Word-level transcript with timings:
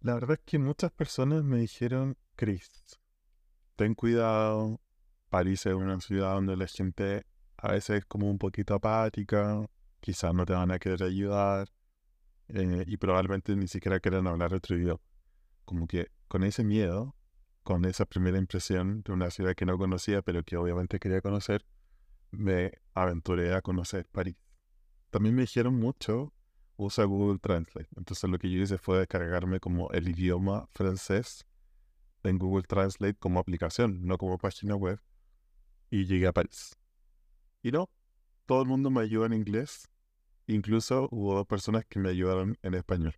La 0.00 0.14
verdad 0.14 0.38
es 0.38 0.40
que 0.44 0.58
muchas 0.58 0.92
personas 0.92 1.42
me 1.42 1.58
dijeron, 1.58 2.16
Chris, 2.36 2.70
ten 3.74 3.94
cuidado, 3.94 4.80
París 5.28 5.66
es 5.66 5.74
una 5.74 6.00
ciudad 6.00 6.34
donde 6.34 6.56
la 6.56 6.68
gente 6.68 7.26
a 7.56 7.72
veces 7.72 7.98
es 7.98 8.04
como 8.06 8.30
un 8.30 8.38
poquito 8.38 8.74
apática, 8.74 9.68
quizás 10.00 10.32
no 10.34 10.46
te 10.46 10.52
van 10.52 10.70
a 10.70 10.78
querer 10.78 11.02
ayudar 11.02 11.68
eh, 12.48 12.84
y 12.86 12.96
probablemente 12.96 13.56
ni 13.56 13.66
siquiera 13.66 13.98
quieran 13.98 14.28
hablar 14.28 14.54
otro 14.54 14.76
idioma. 14.76 15.00
Como 15.64 15.88
que 15.88 16.12
con 16.28 16.44
ese 16.44 16.62
miedo, 16.62 17.16
con 17.64 17.84
esa 17.84 18.06
primera 18.06 18.38
impresión 18.38 19.02
de 19.02 19.12
una 19.12 19.30
ciudad 19.30 19.56
que 19.56 19.66
no 19.66 19.76
conocía, 19.78 20.22
pero 20.22 20.44
que 20.44 20.56
obviamente 20.56 21.00
quería 21.00 21.20
conocer, 21.20 21.66
me 22.30 22.72
aventuré 22.94 23.52
a 23.54 23.62
conocer 23.62 24.06
París. 24.12 24.36
También 25.10 25.34
me 25.34 25.42
dijeron 25.42 25.74
mucho, 25.74 26.32
usa 26.78 27.04
Google 27.04 27.38
Translate. 27.38 27.88
Entonces 27.96 28.30
lo 28.30 28.38
que 28.38 28.50
yo 28.50 28.62
hice 28.62 28.78
fue 28.78 28.98
descargarme 28.98 29.60
como 29.60 29.90
el 29.90 30.08
idioma 30.08 30.68
francés 30.72 31.44
en 32.22 32.38
Google 32.38 32.62
Translate 32.62 33.16
como 33.18 33.40
aplicación, 33.40 34.06
no 34.06 34.16
como 34.16 34.38
página 34.38 34.76
web, 34.76 35.00
y 35.90 36.06
llegué 36.06 36.28
a 36.28 36.32
París. 36.32 36.78
Y 37.62 37.72
no, 37.72 37.90
todo 38.46 38.62
el 38.62 38.68
mundo 38.68 38.90
me 38.90 39.02
ayudó 39.02 39.26
en 39.26 39.32
inglés, 39.34 39.88
incluso 40.46 41.08
hubo 41.10 41.34
dos 41.34 41.46
personas 41.46 41.84
que 41.84 41.98
me 41.98 42.10
ayudaron 42.10 42.56
en 42.62 42.74
español. 42.74 43.14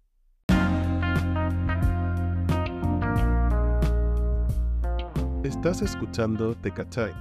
Estás 5.45 5.83
escuchando 5.83 6.55
Te 6.55 6.72
Cachai, 6.72 7.12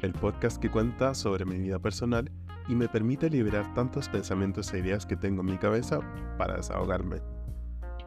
el 0.00 0.12
podcast 0.12 0.60
que 0.60 0.70
cuenta 0.70 1.14
sobre 1.14 1.44
mi 1.44 1.58
vida 1.58 1.78
personal 1.78 2.30
y 2.72 2.74
me 2.74 2.88
permite 2.88 3.28
liberar 3.28 3.74
tantos 3.74 4.08
pensamientos 4.08 4.72
e 4.72 4.78
ideas 4.78 5.04
que 5.04 5.14
tengo 5.14 5.42
en 5.42 5.48
mi 5.48 5.58
cabeza 5.58 6.00
para 6.38 6.56
desahogarme. 6.56 7.20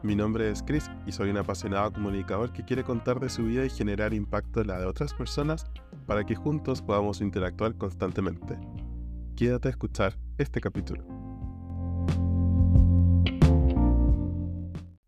Mi 0.02 0.16
nombre 0.16 0.50
es 0.50 0.60
Chris 0.60 0.90
y 1.06 1.12
soy 1.12 1.30
un 1.30 1.36
apasionado 1.36 1.92
comunicador 1.92 2.52
que 2.52 2.64
quiere 2.64 2.82
contar 2.82 3.20
de 3.20 3.28
su 3.28 3.44
vida 3.44 3.64
y 3.64 3.70
generar 3.70 4.12
impacto 4.12 4.60
en 4.60 4.66
la 4.66 4.80
de 4.80 4.86
otras 4.86 5.14
personas 5.14 5.66
para 6.06 6.26
que 6.26 6.34
juntos 6.34 6.82
podamos 6.82 7.20
interactuar 7.20 7.76
constantemente. 7.76 8.58
Quédate 9.36 9.68
a 9.68 9.70
escuchar 9.70 10.18
este 10.36 10.60
capítulo. 10.60 11.04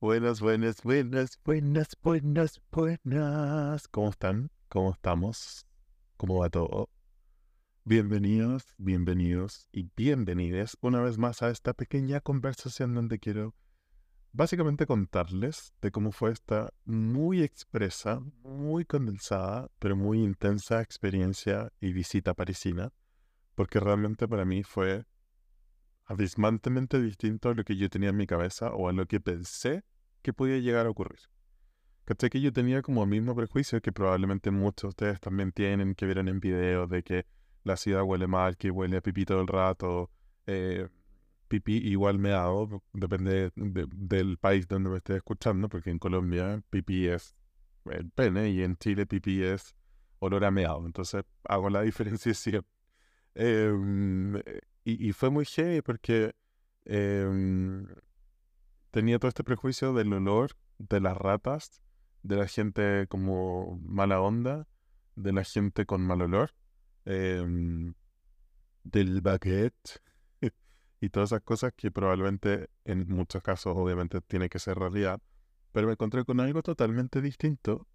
Buenas, 0.01 0.41
buenas, 0.41 0.85
buenas, 0.85 1.37
buenas, 1.45 1.97
buenas, 2.01 2.61
buenas. 2.71 3.89
¿Cómo 3.89 4.11
están? 4.11 4.53
¿Cómo 4.69 4.93
estamos? 4.93 5.67
¿Cómo 6.17 6.39
va 6.39 6.49
todo? 6.49 6.89
Bienvenidos, 7.91 8.75
bienvenidos 8.77 9.67
y 9.73 9.89
bienvenidas 9.97 10.77
una 10.83 11.01
vez 11.01 11.17
más 11.17 11.41
a 11.41 11.49
esta 11.49 11.73
pequeña 11.73 12.21
conversación 12.21 12.93
donde 12.93 13.19
quiero 13.19 13.55
básicamente 14.31 14.85
contarles 14.85 15.73
de 15.81 15.91
cómo 15.91 16.13
fue 16.13 16.33
esta 16.33 16.69
muy 16.85 17.43
expresa, 17.43 18.21
muy 18.43 18.85
condensada, 18.85 19.71
pero 19.79 19.97
muy 19.97 20.23
intensa 20.23 20.83
experiencia 20.83 21.73
y 21.81 21.95
visita 21.95 22.35
parisina, 22.35 22.93
porque 23.55 23.81
realmente 23.81 24.29
para 24.29 24.45
mí 24.45 24.65
fue 24.65 25.07
abismantemente 26.05 27.01
distinto 27.01 27.49
a 27.49 27.55
lo 27.55 27.65
que 27.65 27.79
yo 27.79 27.89
tenía 27.89 28.11
en 28.11 28.19
mi 28.19 28.27
cabeza 28.27 28.71
o 28.75 28.91
a 28.91 28.93
lo 28.93 29.07
que 29.07 29.19
pensé 29.19 29.83
que 30.21 30.35
podía 30.35 30.59
llegar 30.59 30.85
a 30.85 30.91
ocurrir. 30.91 31.21
¿Cachai? 32.05 32.29
Que 32.29 32.43
yo 32.43 32.53
tenía 32.53 32.83
como 32.83 33.05
el 33.05 33.09
mismo 33.09 33.35
prejuicio 33.35 33.81
que 33.81 33.93
probablemente 33.93 34.51
muchos 34.51 34.83
de 34.83 34.89
ustedes 34.89 35.21
también 35.21 35.53
tienen, 35.53 35.95
que 35.95 36.05
vieron 36.05 36.29
en 36.29 36.39
videos 36.39 36.91
de 36.91 37.03
que 37.03 37.38
la 37.69 37.77
ciudad 37.77 38.03
huele 38.03 38.27
mal, 38.27 38.57
que 38.57 38.71
huele 38.71 38.97
a 38.97 39.01
pipí 39.01 39.25
todo 39.25 39.41
el 39.41 39.47
rato, 39.47 40.11
eh, 40.47 40.89
pipí 41.49 41.77
igual 41.77 42.19
meado, 42.19 42.83
depende 42.93 43.53
del 43.55 44.39
país 44.39 44.67
donde 44.67 44.91
me 44.91 44.97
esté 44.97 45.17
escuchando, 45.17 45.69
porque 45.69 45.91
en 45.91 45.99
Colombia 45.99 46.63
pipí 46.71 47.07
es 47.07 47.37
el 47.87 48.11
pene 48.11 48.51
y 48.51 48.63
en 48.63 48.77
Chile 48.77 49.07
pipí 49.07 49.43
es 49.43 49.75
olor 50.19 50.45
a 50.45 50.51
meado, 50.51 50.85
entonces 50.87 51.25
hago 51.45 51.71
la 51.71 51.83
diferenciación. 51.91 52.65
Em, 53.35 54.37
y, 54.85 55.09
y, 55.09 55.13
fue 55.13 55.31
muy 55.31 55.45
heavy 55.45 55.81
porque 55.83 56.35
em, 56.87 57.87
tenía 58.91 59.19
todo 59.19 59.29
este 59.29 59.45
prejuicio 59.45 59.93
del 59.93 60.13
olor 60.13 60.57
de 60.79 61.01
las 61.01 61.17
ratas, 61.17 61.83
de 62.23 62.37
la 62.37 62.49
gente 62.49 63.07
como 63.09 63.79
mala 63.85 64.21
onda, 64.21 64.67
de 65.15 65.33
la 65.33 65.45
gente 65.45 65.87
con 65.87 66.03
mal 66.03 66.23
olor, 66.23 66.53
em, 67.09 67.95
del 68.85 69.23
baguette 69.23 70.01
y 71.01 71.09
todas 71.09 71.31
esas 71.31 71.43
cosas 71.43 71.73
que 71.75 71.91
probablemente 71.91 72.69
en 72.85 73.09
muchos 73.09 73.43
casos 73.43 73.75
obviamente 73.77 74.21
tiene 74.21 74.49
que 74.49 74.59
ser 74.59 74.79
realidad, 74.79 75.21
pero 75.73 75.87
me 75.87 75.95
encontré 75.95 76.25
con 76.25 76.39
algo 76.41 76.63
totalmente 76.63 77.23
distinto 77.23 77.87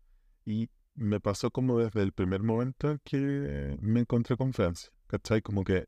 y 0.45 0.69
me 0.95 1.19
pasó 1.19 1.51
como 1.51 1.79
desde 1.79 2.01
el 2.01 2.11
primer 2.11 2.41
momento 2.41 2.97
que 3.03 3.77
me 3.81 4.01
encontré 4.01 4.35
con 4.35 4.53
Francia, 4.53 4.91
¿cachai? 5.07 5.41
Como 5.41 5.63
que, 5.63 5.87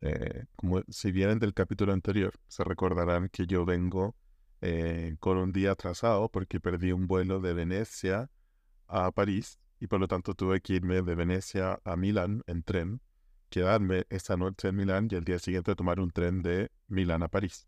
eh, 0.00 0.44
como 0.56 0.82
si 0.88 1.12
vienen 1.12 1.38
del 1.38 1.54
capítulo 1.54 1.92
anterior, 1.92 2.34
se 2.48 2.64
recordarán 2.64 3.28
que 3.30 3.46
yo 3.46 3.64
vengo 3.64 4.14
eh, 4.60 5.16
con 5.20 5.38
un 5.38 5.52
día 5.52 5.72
atrasado 5.72 6.30
porque 6.30 6.60
perdí 6.60 6.92
un 6.92 7.06
vuelo 7.06 7.40
de 7.40 7.54
Venecia 7.54 8.30
a 8.88 9.10
París 9.10 9.58
y 9.82 9.88
por 9.88 9.98
lo 9.98 10.06
tanto 10.06 10.34
tuve 10.34 10.60
que 10.60 10.74
irme 10.74 11.02
de 11.02 11.16
Venecia 11.16 11.80
a 11.82 11.96
Milán 11.96 12.44
en 12.46 12.62
tren 12.62 13.00
quedarme 13.50 14.06
esa 14.10 14.36
noche 14.36 14.68
en 14.68 14.76
Milán 14.76 15.08
y 15.10 15.16
el 15.16 15.24
día 15.24 15.40
siguiente 15.40 15.74
tomar 15.74 15.98
un 15.98 16.12
tren 16.12 16.40
de 16.40 16.70
Milán 16.86 17.24
a 17.24 17.28
París. 17.28 17.66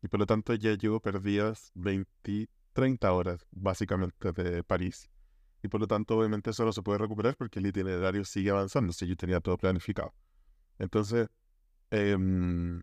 Y 0.00 0.08
por 0.08 0.18
lo 0.18 0.24
tanto 0.24 0.54
ya 0.54 0.72
llevo 0.72 1.00
perdidas 1.00 1.70
20, 1.74 2.48
30 2.72 3.12
horas 3.12 3.46
básicamente 3.50 4.32
de 4.32 4.64
París. 4.64 5.10
Y 5.62 5.68
por 5.68 5.78
lo 5.78 5.86
tanto 5.86 6.16
obviamente 6.16 6.48
eso 6.48 6.64
no 6.64 6.72
se 6.72 6.80
puede 6.80 7.00
recuperar 7.00 7.36
porque 7.36 7.58
el 7.58 7.66
itinerario 7.66 8.24
sigue 8.24 8.48
avanzando, 8.48 8.94
si 8.94 9.06
yo 9.06 9.14
tenía 9.14 9.40
todo 9.40 9.58
planificado. 9.58 10.14
Entonces 10.78 11.28
em, 11.90 12.80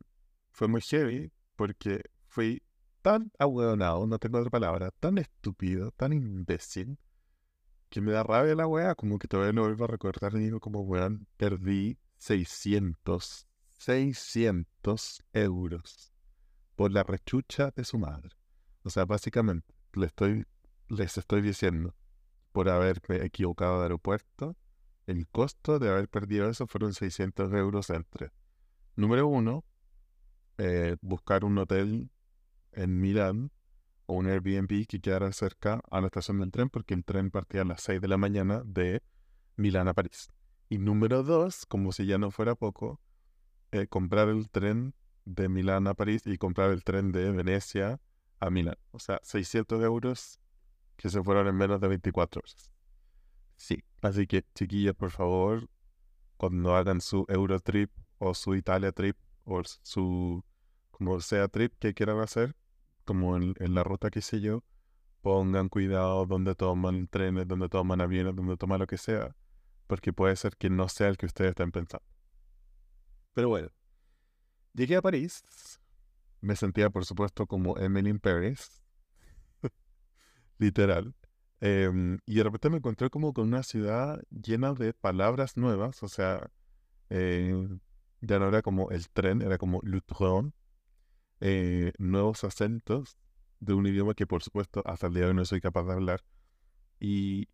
fue 0.52 0.68
muy 0.68 0.82
heavy 0.82 1.32
porque 1.56 2.04
fui 2.28 2.62
tan 3.02 3.32
ahueonado, 3.40 4.06
no 4.06 4.20
tengo 4.20 4.38
otra 4.38 4.52
palabra, 4.52 4.92
tan 5.00 5.18
estúpido, 5.18 5.90
tan 5.90 6.14
imbécil, 6.14 7.00
que 7.90 8.02
me 8.02 8.12
da 8.12 8.24
rabia 8.24 8.56
la 8.56 8.68
weá, 8.68 8.96
como 8.96 9.20
que 9.20 9.28
todavía 9.28 9.54
no 9.54 9.64
vuelvo 9.64 9.86
a 9.86 9.88
recordar 9.88 10.34
digo 10.34 10.60
como 10.60 10.82
weón, 10.82 11.28
perdí 11.38 11.98
600, 12.18 13.48
600 13.78 15.24
euros 15.34 16.14
por 16.76 16.92
la 16.92 17.04
rechucha 17.04 17.72
de 17.72 17.84
su 17.84 17.98
madre. 17.98 18.30
O 18.84 18.90
sea, 18.90 19.06
básicamente, 19.06 19.74
le 19.94 20.06
estoy, 20.06 20.46
les 20.88 21.18
estoy 21.18 21.42
diciendo, 21.42 21.96
por 22.52 22.70
haberme 22.70 23.26
equivocado 23.26 23.78
de 23.78 23.84
aeropuerto, 23.84 24.56
el 25.08 25.28
costo 25.28 25.80
de 25.80 25.90
haber 25.90 26.08
perdido 26.08 26.50
eso 26.50 26.68
fueron 26.68 26.94
600 26.94 27.52
euros 27.54 27.90
entre, 27.90 28.32
número 28.96 29.28
uno, 29.28 29.66
eh, 30.58 30.98
buscar 31.02 31.46
un 31.46 31.58
hotel 31.58 32.12
en 32.72 33.00
Milán 33.00 33.52
un 34.14 34.28
Airbnb 34.28 34.88
que 34.88 35.00
quedara 35.00 35.32
cerca 35.32 35.82
a 35.90 36.02
la 36.02 36.08
estación 36.08 36.40
del 36.40 36.52
tren, 36.52 36.70
porque 36.70 36.94
el 36.94 37.04
tren 37.04 37.32
partía 37.32 37.62
a 37.62 37.66
las 37.66 37.82
6 37.82 38.02
de 38.02 38.08
la 38.08 38.18
mañana 38.18 38.62
de 38.66 39.02
Milán 39.56 39.88
a 39.88 39.94
París. 39.94 40.30
Y 40.70 40.78
número 40.78 41.24
dos, 41.24 41.66
como 41.66 41.92
si 41.92 42.06
ya 42.06 42.18
no 42.18 42.32
fuera 42.32 42.56
poco, 42.56 43.00
eh, 43.72 43.88
comprar 43.88 44.30
el 44.30 44.50
tren 44.50 44.94
de 45.26 45.50
Milán 45.50 45.88
a 45.88 45.94
París 45.94 46.24
y 46.26 46.38
comprar 46.38 46.72
el 46.72 46.84
tren 46.84 47.12
de 47.12 47.32
Venecia 47.32 48.00
a 48.40 48.50
Milán. 48.50 48.78
O 48.92 49.00
sea, 49.00 49.20
600 49.24 49.84
euros 49.84 50.40
que 50.96 51.10
se 51.10 51.24
fueron 51.24 51.48
en 51.48 51.56
menos 51.56 51.80
de 51.80 51.88
24 51.88 52.40
horas. 52.40 52.72
Sí, 53.58 53.84
así 54.02 54.28
que 54.28 54.46
chiquillos, 54.56 54.96
por 54.96 55.12
favor, 55.12 55.70
cuando 56.38 56.76
hagan 56.76 57.02
su 57.02 57.26
Eurotrip 57.28 57.92
o 58.18 58.34
su 58.34 58.56
Italia 58.56 58.92
Trip 58.92 59.18
o 59.44 59.62
su, 59.64 60.44
como 60.92 61.20
sea, 61.20 61.48
trip 61.48 61.74
que 61.80 61.94
quieran 61.94 62.20
hacer, 62.20 62.56
como 63.10 63.36
en, 63.36 63.56
en 63.60 63.74
la 63.76 63.84
ruta 63.84 64.10
que 64.10 64.20
hice 64.20 64.40
yo, 64.40 64.64
pongan 65.22 65.70
cuidado 65.70 66.26
donde 66.26 66.56
toman 66.56 67.08
trenes, 67.08 67.48
donde 67.48 67.70
toman 67.70 68.02
aviones, 68.02 68.36
donde 68.36 68.56
toman 68.58 68.80
lo 68.80 68.88
que 68.88 68.98
sea 68.98 69.36
porque 69.90 70.14
puede 70.14 70.36
ser 70.36 70.56
que 70.56 70.70
no 70.70 70.88
sea 70.88 71.08
el 71.08 71.18
que 71.18 71.26
ustedes 71.26 71.50
estén 71.50 71.72
pensando. 71.72 72.06
Pero 73.34 73.50
bueno, 73.50 73.70
llegué 74.76 74.96
a 74.96 75.02
París, 75.02 75.44
me 76.42 76.56
sentía 76.56 76.92
por 76.92 77.06
supuesto 77.06 77.48
como 77.48 77.76
Emily 77.80 78.12
in 78.12 78.20
Paris, 78.20 78.84
literal, 80.60 81.16
em, 81.60 82.20
y 82.28 82.36
de 82.36 82.44
repente 82.44 82.70
me 82.70 82.78
encontré 82.78 83.10
como 83.10 83.34
con 83.34 83.48
una 83.48 83.64
ciudad 83.64 84.22
llena 84.30 84.74
de 84.74 84.94
palabras 84.94 85.58
nuevas, 85.58 86.04
o 86.04 86.08
sea, 86.08 86.52
eh, 87.10 87.68
ya 88.22 88.38
no 88.38 88.48
era 88.50 88.62
como 88.62 88.92
el 88.92 89.10
tren, 89.10 89.42
era 89.42 89.58
como 89.58 89.82
le 89.82 89.98
eh, 91.42 91.94
nuevos 91.98 92.44
acentos 92.44 93.18
de 93.60 93.74
un 93.74 93.86
idioma 93.88 94.14
que 94.14 94.28
por 94.28 94.44
supuesto 94.44 94.82
hasta 94.86 95.08
el 95.08 95.14
día 95.14 95.24
de 95.24 95.30
hoy 95.30 95.36
no 95.36 95.46
soy 95.46 95.62
capaz 95.62 95.84
de 95.86 95.94
hablar, 95.94 96.24
y 97.00 97.48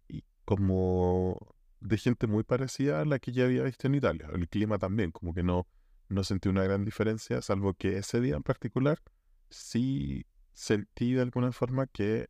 como 0.45 1.55
de 1.79 1.97
gente 1.97 2.27
muy 2.27 2.43
parecida 2.43 3.01
a 3.01 3.05
la 3.05 3.19
que 3.19 3.31
ya 3.31 3.45
había 3.45 3.63
visto 3.63 3.87
en 3.87 3.95
Italia. 3.95 4.27
El 4.33 4.47
clima 4.47 4.77
también, 4.77 5.11
como 5.11 5.33
que 5.33 5.43
no, 5.43 5.67
no 6.09 6.23
sentí 6.23 6.49
una 6.49 6.63
gran 6.63 6.85
diferencia, 6.85 7.41
salvo 7.41 7.73
que 7.73 7.97
ese 7.97 8.21
día 8.21 8.35
en 8.35 8.43
particular 8.43 9.01
sí 9.49 10.25
sentí 10.53 11.13
de 11.13 11.21
alguna 11.21 11.51
forma 11.51 11.87
que 11.87 12.29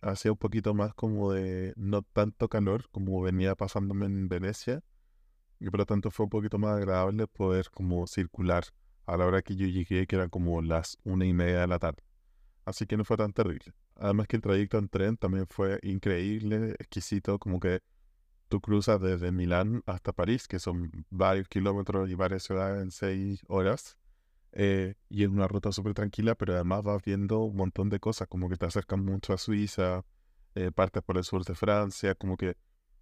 hacía 0.00 0.32
un 0.32 0.38
poquito 0.38 0.74
más 0.74 0.94
como 0.94 1.32
de 1.32 1.72
no 1.76 2.02
tanto 2.02 2.48
calor 2.48 2.88
como 2.90 3.20
venía 3.22 3.54
pasándome 3.54 4.06
en 4.06 4.28
Venecia 4.28 4.82
y 5.58 5.70
por 5.70 5.80
lo 5.80 5.86
tanto 5.86 6.10
fue 6.10 6.24
un 6.24 6.30
poquito 6.30 6.58
más 6.58 6.76
agradable 6.76 7.26
poder 7.26 7.70
como 7.70 8.06
circular 8.06 8.64
a 9.06 9.16
la 9.16 9.26
hora 9.26 9.42
que 9.42 9.56
yo 9.56 9.66
llegué 9.66 10.06
que 10.06 10.16
eran 10.16 10.30
como 10.30 10.62
las 10.62 10.98
una 11.04 11.26
y 11.26 11.32
media 11.32 11.60
de 11.60 11.66
la 11.66 11.78
tarde. 11.78 12.02
Así 12.64 12.86
que 12.86 12.96
no 12.96 13.04
fue 13.04 13.16
tan 13.16 13.32
terrible. 13.32 13.72
Además 13.96 14.26
que 14.26 14.36
el 14.36 14.42
trayecto 14.42 14.78
en 14.78 14.88
tren 14.88 15.16
también 15.16 15.46
fue 15.48 15.78
increíble 15.82 16.72
exquisito 16.78 17.38
como 17.38 17.60
que 17.60 17.80
tú 18.48 18.60
cruzas 18.60 19.00
desde 19.00 19.32
Milán 19.32 19.82
hasta 19.86 20.12
París 20.12 20.48
que 20.48 20.58
son 20.58 20.90
varios 21.10 21.48
kilómetros 21.48 22.10
y 22.10 22.14
varias 22.14 22.42
ciudades 22.44 22.82
en 22.82 22.90
seis 22.90 23.42
horas 23.48 23.98
eh, 24.56 24.94
y 25.08 25.24
es 25.24 25.28
una 25.28 25.48
ruta 25.48 25.72
súper 25.72 25.94
tranquila, 25.94 26.36
pero 26.36 26.54
además 26.54 26.84
vas 26.84 27.02
viendo 27.04 27.40
un 27.40 27.56
montón 27.56 27.90
de 27.90 27.98
cosas, 27.98 28.28
como 28.28 28.48
que 28.48 28.56
te 28.56 28.66
acercan 28.66 29.04
mucho 29.04 29.32
a 29.32 29.38
Suiza, 29.38 30.04
eh, 30.54 30.70
partes 30.70 31.02
por 31.02 31.18
el 31.18 31.24
sur 31.24 31.44
de 31.44 31.56
Francia, 31.56 32.14
como 32.14 32.36
que 32.36 32.56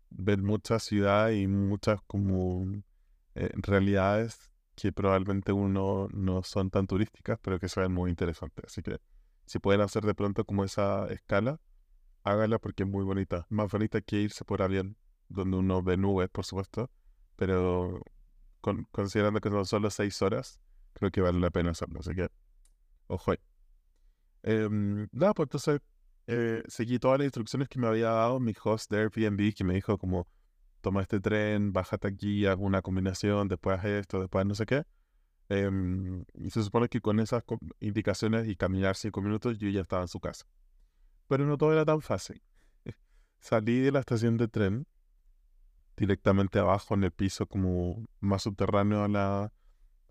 ves 0.08 0.38
muchas 0.38 0.82
ciudades 0.82 1.38
y 1.38 1.46
muchas 1.46 2.00
como 2.06 2.66
eh, 3.34 3.50
realidades 3.55 4.50
que 4.74 4.92
probablemente 4.92 5.52
uno 5.52 6.08
no 6.12 6.42
son 6.42 6.70
tan 6.70 6.86
turísticas, 6.86 7.38
pero 7.42 7.58
que 7.58 7.69
son 7.69 7.92
muy 7.92 8.10
interesantes. 8.10 8.64
Así 8.66 8.82
que 8.82 8.98
si 9.46 9.58
pueden 9.58 9.80
hacer 9.80 10.04
de 10.04 10.14
pronto 10.14 10.44
como 10.44 10.64
esa 10.64 11.06
escala, 11.08 11.60
háganla 12.24 12.58
porque 12.58 12.84
es 12.84 12.88
muy 12.88 13.04
bonita. 13.04 13.46
Más 13.50 13.70
bonita 13.70 14.00
que 14.00 14.16
irse 14.16 14.44
por 14.44 14.62
avión, 14.62 14.96
donde 15.28 15.56
uno 15.58 15.82
ve 15.82 15.96
nubes, 15.96 16.28
por 16.30 16.44
supuesto, 16.44 16.90
pero 17.36 18.02
considerando 18.90 19.40
que 19.40 19.50
son 19.50 19.66
solo 19.66 19.90
seis 19.90 20.20
horas, 20.22 20.60
creo 20.92 21.10
que 21.10 21.20
vale 21.20 21.40
la 21.40 21.50
pena 21.50 21.70
hacerlo. 21.70 22.00
Así 22.00 22.14
que, 22.14 22.28
ojo. 23.08 23.34
Em, 24.44 25.08
nada, 25.12 25.34
pues 25.34 25.46
entonces 25.46 25.80
eh, 26.26 26.62
seguí 26.66 26.98
todas 26.98 27.19
las 27.19 27.26
instrucciones 27.26 27.69
que 27.69 27.78
me 27.78 27.86
había 27.86 28.10
dado 28.10 28.40
mi 28.40 28.54
host 28.62 28.90
de 28.90 28.98
Airbnb, 28.98 29.54
que 29.54 29.64
me 29.64 29.74
dijo 29.74 29.98
como, 29.98 30.26
toma 30.82 31.02
este 31.02 31.20
tren, 31.20 31.73
bájate 31.73 32.08
aquí, 32.08 32.46
haz 32.46 32.58
una 32.58 32.82
combinación, 32.82 33.49
después 33.49 33.79
haz 33.79 33.87
esto, 33.87 34.20
después 34.20 34.44
no 34.46 34.55
sé 34.55 34.67
qué. 34.67 34.84
Em, 35.49 36.25
y 36.34 36.50
se 36.50 36.62
supone 36.62 36.88
que 36.88 37.00
con 37.00 37.20
esas 37.20 37.44
indicaciones 37.81 38.49
y 38.49 38.56
caminar 38.56 38.96
cinco 38.96 39.23
minutos 39.23 39.58
yo 39.58 39.69
ya 39.70 39.81
estaba 39.82 40.02
en 40.02 40.08
su 40.08 40.20
casa. 40.20 40.46
Pero 41.29 41.46
no 41.46 41.56
todo 41.58 41.73
era 41.73 41.84
tan 41.84 42.00
fácil. 42.02 42.43
Salí 43.40 43.81
de 43.81 43.93
la 43.93 44.00
estación 44.00 44.37
de 44.37 44.49
tren 44.49 44.87
directamente 45.96 46.58
abajo 46.58 46.94
en 46.94 47.05
el 47.05 47.12
piso 47.12 47.46
como 47.46 48.05
más 48.20 48.43
subterráneo 48.43 49.05
a 49.05 49.08
la, 49.08 49.52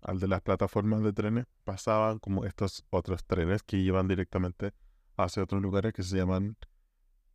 al 0.00 0.20
de 0.20 0.28
las 0.28 0.42
plataformas 0.42 1.02
de 1.02 1.12
trenes, 1.12 1.46
pasaban 1.64 2.18
como 2.18 2.44
estos 2.44 2.84
otros 2.90 3.24
trenes 3.24 3.62
que 3.62 3.76
iban 3.76 4.08
directamente 4.08 4.72
hacia 5.16 5.42
otros 5.42 5.62
lugares 5.62 5.92
que 5.92 6.02
se 6.02 6.16
llaman 6.16 6.56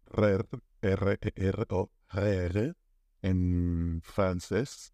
RER, 0.05 0.47
R-E-R-O, 0.81 1.91
RER, 2.09 2.75
en 3.21 4.01
francés, 4.03 4.93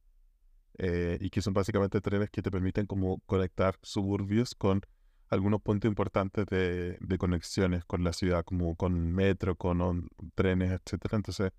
eh, 0.78 1.18
y 1.22 1.30
que 1.30 1.42
son 1.42 1.54
básicamente 1.54 2.02
trenes 2.02 2.30
que 2.30 2.42
te 2.42 2.52
permiten 2.52 2.86
como 2.86 3.20
conectar 3.26 3.78
suburbios 3.82 4.56
con 4.56 4.82
algunos 5.30 5.62
puntos 5.62 5.90
importantes 5.90 6.46
de, 6.48 6.98
de 7.00 7.18
conexiones 7.18 7.86
con 7.86 8.04
la 8.04 8.14
ciudad, 8.14 8.44
como 8.44 8.76
con 8.76 9.12
metro, 9.12 9.56
con 9.56 10.08
trenes, 10.36 10.72
etcétera. 10.72 11.18
Entonces, 11.18 11.52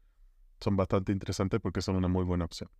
son 0.61 0.77
bastante 0.77 1.13
interesantes 1.13 1.61
porque 1.61 1.83
son 1.83 1.97
una 1.97 2.09
muy 2.09 2.25
buena 2.25 2.45
opción. 2.45 2.71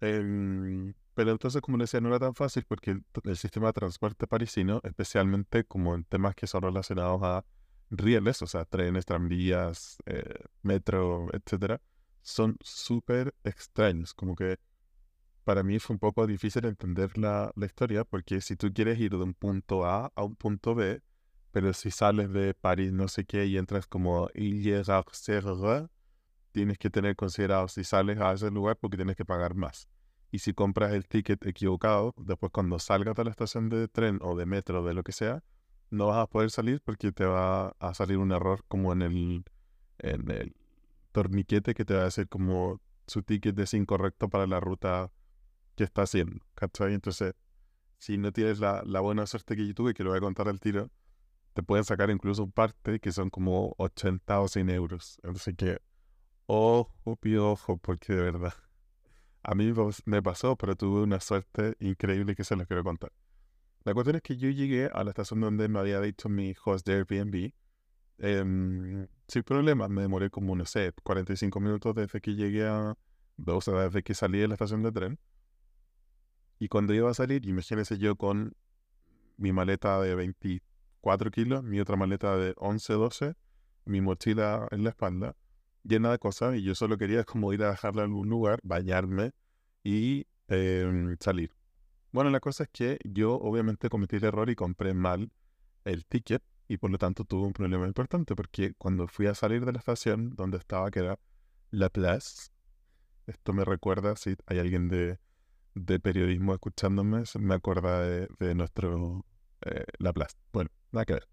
Em, 0.00 0.94
pero 1.14 1.32
entonces, 1.32 1.60
como 1.60 1.78
decía, 1.78 2.00
no 2.00 2.08
era 2.08 2.20
tan 2.20 2.34
fácil 2.34 2.64
porque 2.68 3.00
el, 3.24 3.36
sistema 3.36 3.68
de 3.68 3.72
transporte 3.72 4.26
parisino, 4.26 4.80
especialmente 4.84 5.64
como 5.64 5.94
en 5.94 6.04
temas 6.04 6.34
que 6.36 6.46
son 6.46 6.62
relacionados 6.62 7.20
a 7.22 7.44
rieles, 7.90 8.40
o 8.42 8.46
sea, 8.46 8.64
trenes, 8.64 9.04
tranvías, 9.06 9.98
eh, 10.06 10.44
metro, 10.62 11.28
etcétera, 11.32 11.80
son 12.28 12.56
súper 12.60 13.34
extraños. 13.44 14.14
Como 14.14 14.34
que 14.36 14.58
para 15.44 15.62
mí 15.62 15.78
fue 15.78 15.94
un 15.94 16.00
poco 16.00 16.26
difícil 16.26 16.64
entender 16.66 17.16
la, 17.18 17.52
la, 17.56 17.66
historia 17.66 18.04
porque 18.04 18.40
si 18.40 18.56
tú 18.56 18.72
quieres 18.72 18.98
ir 19.00 19.12
de 19.12 19.22
un 19.22 19.34
punto 19.34 19.86
A 19.86 20.12
a 20.14 20.24
un 20.24 20.36
punto 20.36 20.74
B, 20.74 21.02
pero 21.50 21.72
si 21.72 21.90
sales 21.90 22.30
de 22.32 22.54
París 22.54 22.92
no 22.92 23.08
sé 23.08 23.24
qué 23.24 23.46
y 23.46 23.56
entras 23.56 23.86
como 23.86 24.28
Ile-Serre, 24.34 25.88
tienes 26.52 26.78
que 26.78 26.90
tener 26.90 27.16
considerado 27.16 27.68
si 27.68 27.84
sales 27.84 28.20
a 28.20 28.32
ese 28.32 28.50
lugar 28.50 28.76
porque 28.76 28.96
tienes 28.96 29.16
que 29.16 29.24
pagar 29.24 29.54
más. 29.54 29.88
Y 30.30 30.40
si 30.40 30.52
compras 30.52 30.92
el 30.92 31.06
ticket 31.08 31.46
equivocado, 31.46 32.14
después 32.18 32.52
cuando 32.52 32.78
salgas 32.78 33.14
de 33.16 33.24
la 33.24 33.30
estación 33.30 33.70
de 33.70 33.88
tren 33.88 34.18
o 34.22 34.36
de 34.36 34.44
metro, 34.44 34.84
de 34.84 34.92
lo 34.92 35.02
que 35.02 35.12
sea, 35.12 35.42
no 35.90 36.08
vas 36.08 36.18
a 36.18 36.26
poder 36.26 36.50
salir 36.50 36.82
porque 36.82 37.12
te 37.12 37.24
va 37.24 37.68
a 37.78 37.94
salir 37.94 38.18
un 38.18 38.32
error 38.32 38.62
como 38.68 38.92
en 38.92 39.02
el, 39.02 39.44
en 39.98 40.30
el 40.30 40.54
torniquete 41.18 41.74
que 41.74 41.84
te 41.84 41.94
va 41.94 42.02
a 42.02 42.04
decir 42.04 42.28
como 42.28 42.80
su 43.08 43.22
ticket 43.22 43.58
es 43.58 43.74
incorrecto 43.74 44.28
para 44.28 44.46
la 44.46 44.60
ruta 44.60 45.10
que 45.74 45.84
está 45.84 46.02
haciendo. 46.02 46.44
¿Cachai? 46.54 46.94
Entonces, 46.94 47.34
si 47.98 48.18
no 48.18 48.32
tienes 48.32 48.60
la, 48.60 48.82
la 48.84 49.00
buena 49.00 49.26
suerte 49.26 49.56
que 49.56 49.66
yo 49.66 49.74
tuve, 49.74 49.94
que 49.94 50.04
lo 50.04 50.10
voy 50.10 50.18
a 50.18 50.20
contar 50.20 50.48
al 50.48 50.60
tiro, 50.60 50.90
te 51.54 51.64
pueden 51.64 51.84
sacar 51.84 52.10
incluso 52.10 52.48
parte 52.48 53.00
que 53.00 53.10
son 53.10 53.30
como 53.30 53.74
80 53.78 54.40
o 54.40 54.46
100 54.46 54.70
euros. 54.70 55.18
Entonces 55.24 55.56
que 55.56 55.80
Ojo, 56.46 57.16
piojo, 57.16 57.78
porque 57.78 58.14
de 58.14 58.22
verdad. 58.22 58.54
A 59.42 59.54
mí 59.54 59.72
me 60.04 60.22
pasó, 60.22 60.56
pero 60.56 60.76
tuve 60.76 61.02
una 61.02 61.20
suerte 61.20 61.76
increíble 61.80 62.34
que 62.36 62.44
se 62.44 62.54
los 62.54 62.66
quiero 62.66 62.84
contar. 62.84 63.12
La 63.84 63.92
cuestión 63.92 64.16
es 64.16 64.22
que 64.22 64.36
yo 64.36 64.48
llegué 64.50 64.86
a 64.86 65.02
la 65.02 65.10
estación 65.10 65.40
donde 65.40 65.68
me 65.68 65.78
había 65.78 66.00
dicho 66.00 66.28
mi 66.28 66.54
host 66.64 66.86
de 66.86 66.94
Airbnb. 66.94 67.52
Em, 68.18 69.06
sin 69.28 69.42
problema, 69.42 69.88
me 69.88 70.02
demoré 70.02 70.30
como, 70.30 70.56
no 70.56 70.64
sé, 70.64 70.92
45 71.02 71.60
minutos 71.60 71.94
desde 71.94 72.20
que 72.20 72.34
llegué 72.34 72.66
a. 72.66 72.96
O 73.46 73.60
sea, 73.60 73.84
desde 73.84 74.02
que 74.02 74.14
salí 74.14 74.38
de 74.38 74.48
la 74.48 74.54
estación 74.54 74.82
de 74.82 74.92
tren. 74.92 75.18
Y 76.58 76.68
cuando 76.68 76.92
iba 76.94 77.10
a 77.10 77.14
salir, 77.14 77.46
imagínense 77.46 77.98
yo 77.98 78.16
con 78.16 78.56
mi 79.36 79.52
maleta 79.52 80.00
de 80.00 80.14
24 80.16 81.30
kilos, 81.30 81.62
mi 81.62 81.78
otra 81.80 81.96
maleta 81.96 82.36
de 82.36 82.54
11, 82.56 82.92
12, 82.94 83.34
mi 83.84 84.00
mochila 84.00 84.66
en 84.72 84.82
la 84.82 84.90
espalda 84.90 85.36
llena 85.84 86.10
de 86.10 86.18
cosas 86.18 86.56
y 86.56 86.62
yo 86.62 86.74
solo 86.74 86.98
quería 86.98 87.24
como 87.24 87.52
ir 87.52 87.62
a 87.62 87.70
dejarla 87.70 88.02
en 88.02 88.10
algún 88.10 88.28
lugar, 88.28 88.60
bañarme 88.62 89.32
y 89.82 90.26
em, 90.48 91.16
salir. 91.20 91.52
Bueno, 92.12 92.30
la 92.30 92.40
cosa 92.40 92.64
es 92.64 92.70
que 92.70 92.98
yo 93.04 93.34
obviamente 93.34 93.88
cometí 93.88 94.16
el 94.16 94.24
error 94.24 94.50
y 94.50 94.54
compré 94.54 94.94
mal 94.94 95.30
el 95.84 96.04
ticket 96.06 96.42
y 96.68 96.76
por 96.76 96.90
lo 96.90 96.98
tanto 96.98 97.24
tuve 97.24 97.46
un 97.46 97.52
problema 97.52 97.86
importante 97.86 98.36
porque 98.36 98.74
cuando 98.74 99.08
fui 99.08 99.26
a 99.26 99.34
salir 99.34 99.64
de 99.64 99.72
la 99.72 99.78
estación 99.78 100.36
donde 100.36 100.58
estaba, 100.58 100.90
que 100.90 101.00
era 101.00 101.18
La 101.70 101.88
Place, 101.88 102.50
esto 103.26 103.52
me 103.52 103.64
recuerda, 103.64 104.14
si 104.16 104.36
hay 104.46 104.58
alguien 104.58 104.88
de, 104.88 105.18
de 105.74 105.98
periodismo 105.98 106.52
escuchándome, 106.52 107.24
me 107.38 107.54
acuerda 107.54 108.02
de, 108.02 108.28
de 108.38 108.54
nuestro 108.54 109.24
eh, 109.62 109.84
La 109.98 110.12
Place. 110.12 110.36
Bueno, 110.52 110.70
nada 110.92 111.06
que 111.06 111.14
ver. 111.14 111.28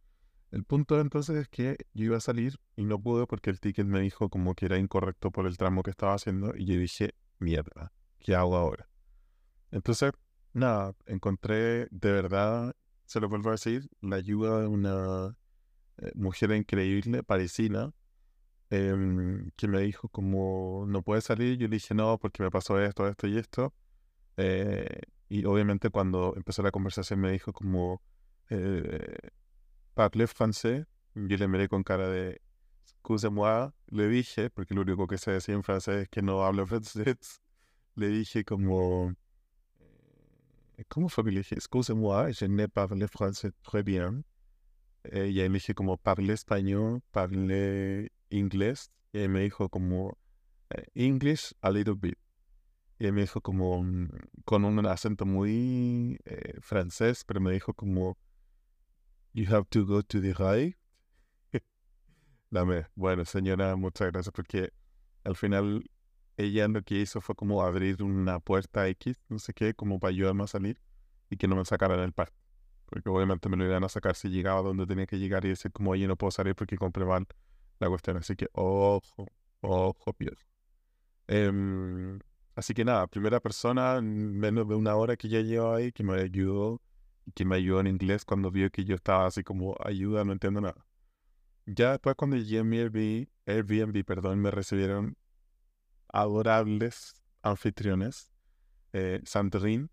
El 0.52 0.64
punto 0.64 1.00
entonces 1.02 1.36
es 1.36 1.48
que 1.50 1.76
yo 1.94 2.06
iba 2.06 2.18
a 2.18 2.22
salir 2.22 2.58
y 2.78 2.86
no 2.86 2.98
pude 2.98 3.28
porque 3.28 3.50
el 3.50 3.60
ticket 3.60 3.86
me 3.86 4.00
dijo 4.00 4.30
como 4.30 4.56
que 4.56 4.68
era 4.68 4.78
incorrecto 4.78 5.32
por 5.32 5.48
el 5.48 5.58
tramo 5.58 5.84
que 5.84 5.92
estaba 5.92 6.14
haciendo 6.14 6.54
y 6.56 6.66
yo 6.66 6.80
dije, 6.80 7.14
mierda, 7.40 7.92
¿qué 8.20 8.36
hago 8.36 8.56
ahora? 8.56 8.88
Entonces, 9.72 10.12
nada, 10.54 10.96
encontré 11.08 11.88
de 11.92 12.12
verdad, 12.12 12.74
se 13.06 13.20
lo 13.20 13.30
vuelvo 13.30 13.50
a 13.50 13.54
decir, 13.54 13.90
la 14.02 14.18
ayuda 14.18 14.62
de 14.62 14.68
una 14.68 15.38
eh, 15.98 16.12
mujer 16.16 16.52
increíble, 16.52 17.24
parisina, 17.24 17.92
em, 18.70 19.52
que 19.56 19.68
me 19.68 19.82
dijo 19.82 20.10
como, 20.10 20.86
no 20.88 21.02
puedes 21.04 21.26
salir, 21.26 21.58
yo 21.58 21.68
le 21.68 21.76
dije, 21.76 21.94
no, 21.96 22.18
porque 22.20 22.44
me 22.44 22.52
pasó 22.52 22.80
esto, 22.80 23.08
esto 23.08 23.28
y 23.28 23.38
esto. 23.38 23.74
Eh, 24.38 25.02
y 25.30 25.46
obviamente 25.46 25.90
cuando 25.90 26.34
empezó 26.36 26.62
la 26.64 26.72
conversación 26.72 27.20
me 27.20 27.32
dijo 27.32 27.54
como... 27.54 28.02
Eh, 28.50 29.32
parle 29.96 30.28
français. 30.28 30.86
Yo 31.16 31.38
le 31.38 31.48
miré 31.48 31.68
con 31.68 31.84
cara 31.84 32.08
de 32.10 32.42
excusez-moi. 32.84 33.72
Le 33.88 34.08
dije, 34.08 34.50
porque 34.52 34.76
lo 34.76 34.82
único 34.82 35.08
que 35.08 35.18
sé 35.18 35.32
decir 35.32 35.56
en 35.56 35.64
francés 35.64 36.04
es 36.04 36.10
que 36.10 36.22
no 36.22 36.44
hablo 36.44 36.68
francés. 36.68 37.42
Le 37.96 38.10
dije 38.10 38.44
como. 38.46 39.16
Eh, 40.78 40.86
¿Cómo 40.88 41.10
fue 41.10 41.24
que 41.24 41.32
le 41.32 41.38
dije? 41.40 41.56
Excusez-moi, 41.56 42.34
je 42.34 42.48
ne 42.48 42.68
parle 42.68 43.08
français 43.08 43.52
très 43.62 43.84
bien. 43.84 44.26
Eh, 45.04 45.30
y 45.30 45.40
ahí 45.40 45.48
le 45.50 45.56
dije 45.56 45.74
como 45.74 45.98
parle 45.98 46.34
español, 46.34 47.02
parle 47.12 48.12
inglés. 48.30 48.92
Y 49.14 49.28
me 49.28 49.42
dijo 49.42 49.70
como 49.70 50.18
eh, 50.70 50.86
English 50.96 51.54
a 51.62 51.72
little 51.72 51.96
bit. 51.96 52.18
Y 53.00 53.12
me 53.12 53.22
dijo 53.22 53.42
como 53.42 53.84
mm, 53.84 54.10
con 54.46 54.66
un 54.66 54.86
acento 54.86 55.26
muy 55.26 56.18
francés, 56.62 57.24
pero 57.26 57.40
me 57.42 57.52
dijo 57.52 57.74
como 57.74 58.18
You 59.34 59.54
have 59.54 59.66
to 59.72 59.86
go 59.86 60.02
to 60.02 60.22
the 60.22 60.34
right. 60.34 60.78
Dame. 62.52 62.88
Bueno, 62.96 63.26
señora, 63.26 63.76
muchas 63.76 64.12
gracias 64.12 64.34
porque 64.34 64.72
al 65.24 65.36
final 65.36 65.84
ella 66.38 66.68
lo 66.68 66.82
que 66.84 66.96
hizo 66.96 67.22
fue 67.22 67.36
como 67.36 67.64
abrir 67.64 68.04
una 68.04 68.40
puerta 68.40 68.88
X, 68.90 69.18
no 69.30 69.40
sé 69.40 69.54
qué, 69.54 69.74
como 69.74 70.00
para 70.00 70.12
ayudarme 70.12 70.44
a 70.44 70.48
salir 70.48 70.80
y 71.30 71.38
que 71.38 71.48
no 71.48 71.56
me 71.56 71.66
sacaran 71.66 72.00
el 72.00 72.14
parque. 72.14 72.38
Porque 72.86 73.10
obviamente 73.10 73.50
me 73.50 73.58
lo 73.58 73.66
iban 73.66 73.84
a 73.84 73.90
sacar 73.90 74.16
si 74.16 74.30
llegaba 74.30 74.62
donde 74.62 74.86
tenía 74.86 75.08
que 75.08 75.18
llegar 75.18 75.46
y 75.46 75.50
decir 75.50 75.72
como, 75.72 75.92
oye, 75.92 76.08
no 76.08 76.16
puedo 76.18 76.32
salir 76.32 76.56
porque 76.56 76.78
compré 76.78 77.06
mal 77.06 77.28
la 77.80 77.90
cuestión. 77.90 78.18
Así 78.18 78.36
que 78.36 78.48
ojo, 78.54 79.28
ojo, 79.62 80.14
piel. 80.14 80.38
Em, 81.28 82.20
así 82.56 82.74
que 82.74 82.86
nada, 82.86 83.08
primera 83.08 83.40
persona, 83.40 84.02
menos 84.02 84.68
de 84.68 84.76
una 84.76 84.96
hora 84.96 85.18
que 85.18 85.30
ya 85.30 85.42
llevo 85.42 85.74
ahí, 85.74 85.92
que 85.92 86.04
me 86.04 86.22
ayudó, 86.22 86.82
que 87.34 87.46
me 87.46 87.56
ayudó 87.56 87.80
en 87.82 87.88
inglés 87.88 88.26
cuando 88.26 88.52
vio 88.52 88.70
que 88.72 88.86
yo 88.86 88.96
estaba 88.96 89.26
así 89.28 89.44
como, 89.44 89.76
ayuda, 89.84 90.24
no 90.26 90.34
entiendo 90.34 90.62
nada. 90.62 90.86
Ya 91.66 91.92
después 91.92 92.16
cuando 92.16 92.38
llegué 92.38 92.60
a 92.60 92.64
mi 92.64 92.78
Airbnb, 92.78 93.28
Airbnb 93.48 94.06
perdón, 94.06 94.40
me 94.40 94.52
recibieron 94.52 95.18
adorables 96.16 97.14
anfitriones, 97.42 98.32
eh, 98.94 99.22
Sandrine 99.26 99.90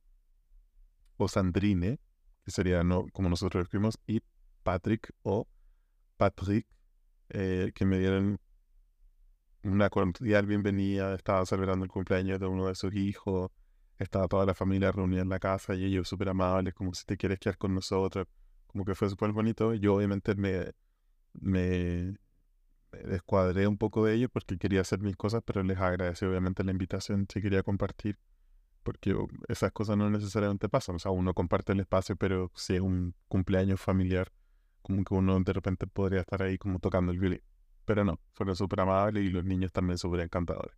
o 1.17 1.27
Sandrine, 1.27 1.99
que 2.45 2.51
sería 2.53 2.85
no, 2.85 3.07
como 3.13 3.29
nosotros 3.29 3.61
lo 3.61 3.63
escribimos, 3.65 3.99
y 4.07 4.23
Patrick 4.63 5.13
o 5.23 5.49
Patrick, 6.17 6.67
eh, 7.31 7.73
que 7.75 7.85
me 7.85 7.99
dieron 7.99 8.39
una 9.65 9.91
cordial 9.91 10.47
bienvenida. 10.47 11.13
Estaba 11.15 11.45
celebrando 11.45 11.85
el 11.85 11.91
cumpleaños 11.91 12.39
de 12.39 12.47
uno 12.47 12.69
de 12.69 12.77
sus 12.77 12.95
hijos. 12.95 13.51
Estaba 13.99 14.29
toda 14.29 14.47
la 14.47 14.55
familia 14.55 14.93
reunida 14.93 15.23
en 15.23 15.29
la 15.29 15.41
casa 15.41 15.75
y 15.75 15.85
ellos 15.85 16.09
súper 16.09 16.29
amables, 16.29 16.73
como 16.75 16.95
si 16.95 17.05
te 17.05 17.17
quieres 17.17 17.41
quedar 17.41 17.59
con 17.59 17.75
nosotros. 17.75 18.29
Como 18.69 18.85
que 18.85 18.95
fue 18.95 19.09
súper 19.11 19.33
bonito. 19.33 19.75
Yo 19.75 19.97
obviamente 19.97 20.37
me, 20.37 20.73
me, 21.35 22.15
descuadré 23.05 23.67
un 23.67 23.79
poco 23.79 24.05
de 24.05 24.15
ellos 24.15 24.31
porque 24.33 24.59
quería 24.59 24.81
hacer 24.81 25.01
mis 25.01 25.17
cosas, 25.17 25.43
pero 25.45 25.63
les 25.63 25.79
agradecí 25.79 26.25
obviamente 26.25 26.65
la 26.65 26.73
invitación 26.73 27.27
si 27.33 27.41
quería 27.41 27.63
compartir. 27.63 28.19
Porque 28.83 29.17
esas 29.49 29.71
cosas 29.73 29.97
no 29.97 30.11
necesariamente 30.11 30.69
pasan. 30.69 30.97
O 30.97 30.99
sea, 30.99 31.13
uno 31.13 31.35
comparte 31.35 31.73
el 31.73 31.81
espacio, 31.81 32.17
pero 32.17 32.51
si 32.55 32.75
es 32.75 32.81
un 32.81 33.15
cumpleaños 33.29 33.81
familiar, 33.81 34.33
como 34.83 35.05
que 35.05 35.15
uno 35.15 35.39
de 35.41 35.53
repente 35.53 35.87
podría 35.87 36.21
estar 36.21 36.43
ahí 36.43 36.59
como 36.59 36.81
tocando 36.81 37.13
el 37.13 37.19
violín. 37.19 37.43
Pero 37.85 38.05
no, 38.05 38.21
fueron 38.33 38.57
súper 38.57 38.81
amables 38.81 39.25
y 39.25 39.31
los 39.31 39.45
niños 39.45 39.73
también 39.73 39.99
súper 39.99 40.21
encantadores. 40.21 40.77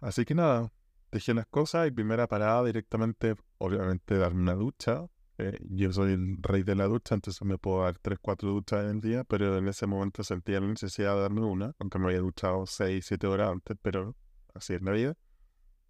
Así 0.00 0.24
que 0.24 0.34
nada, 0.34 0.72
dejé 1.12 1.34
las 1.34 1.46
cosas 1.46 1.86
y 1.88 1.90
primera 1.90 2.26
parada 2.26 2.64
directamente, 2.64 3.36
obviamente, 3.58 4.16
darme 4.16 4.42
una 4.42 4.54
ducha. 4.54 5.06
Eh, 5.42 5.58
yo 5.70 5.90
soy 5.90 6.12
el 6.12 6.36
rey 6.42 6.62
de 6.64 6.74
la 6.74 6.84
ducha, 6.84 7.14
entonces 7.14 7.42
me 7.46 7.56
puedo 7.56 7.82
dar 7.82 7.96
3, 7.98 8.18
4 8.20 8.50
duchas 8.50 8.84
en 8.84 8.90
el 8.90 9.00
día, 9.00 9.24
pero 9.24 9.56
en 9.56 9.68
ese 9.68 9.86
momento 9.86 10.22
sentía 10.22 10.60
la 10.60 10.66
necesidad 10.66 11.14
de 11.14 11.22
darme 11.22 11.40
una, 11.40 11.74
aunque 11.78 11.98
me 11.98 12.08
había 12.08 12.20
duchado 12.20 12.66
6, 12.66 13.06
7 13.06 13.26
horas 13.26 13.50
antes, 13.50 13.78
pero 13.80 14.14
así 14.52 14.74
es 14.74 14.82
la 14.82 14.92
vida. 14.92 15.16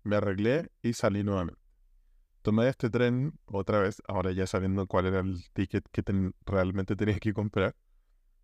Me 0.04 0.16
arreglé 0.16 0.70
y 0.82 0.92
salí 0.92 1.24
nuevamente. 1.24 1.60
Tomé 2.42 2.68
este 2.68 2.90
tren 2.90 3.32
otra 3.46 3.80
vez, 3.80 4.00
ahora 4.06 4.30
ya 4.30 4.46
sabiendo 4.46 4.86
cuál 4.86 5.06
era 5.06 5.18
el 5.18 5.42
ticket 5.52 5.84
que 5.90 6.04
realmente 6.46 6.94
tenía 6.94 7.18
que 7.18 7.32
comprar. 7.32 7.74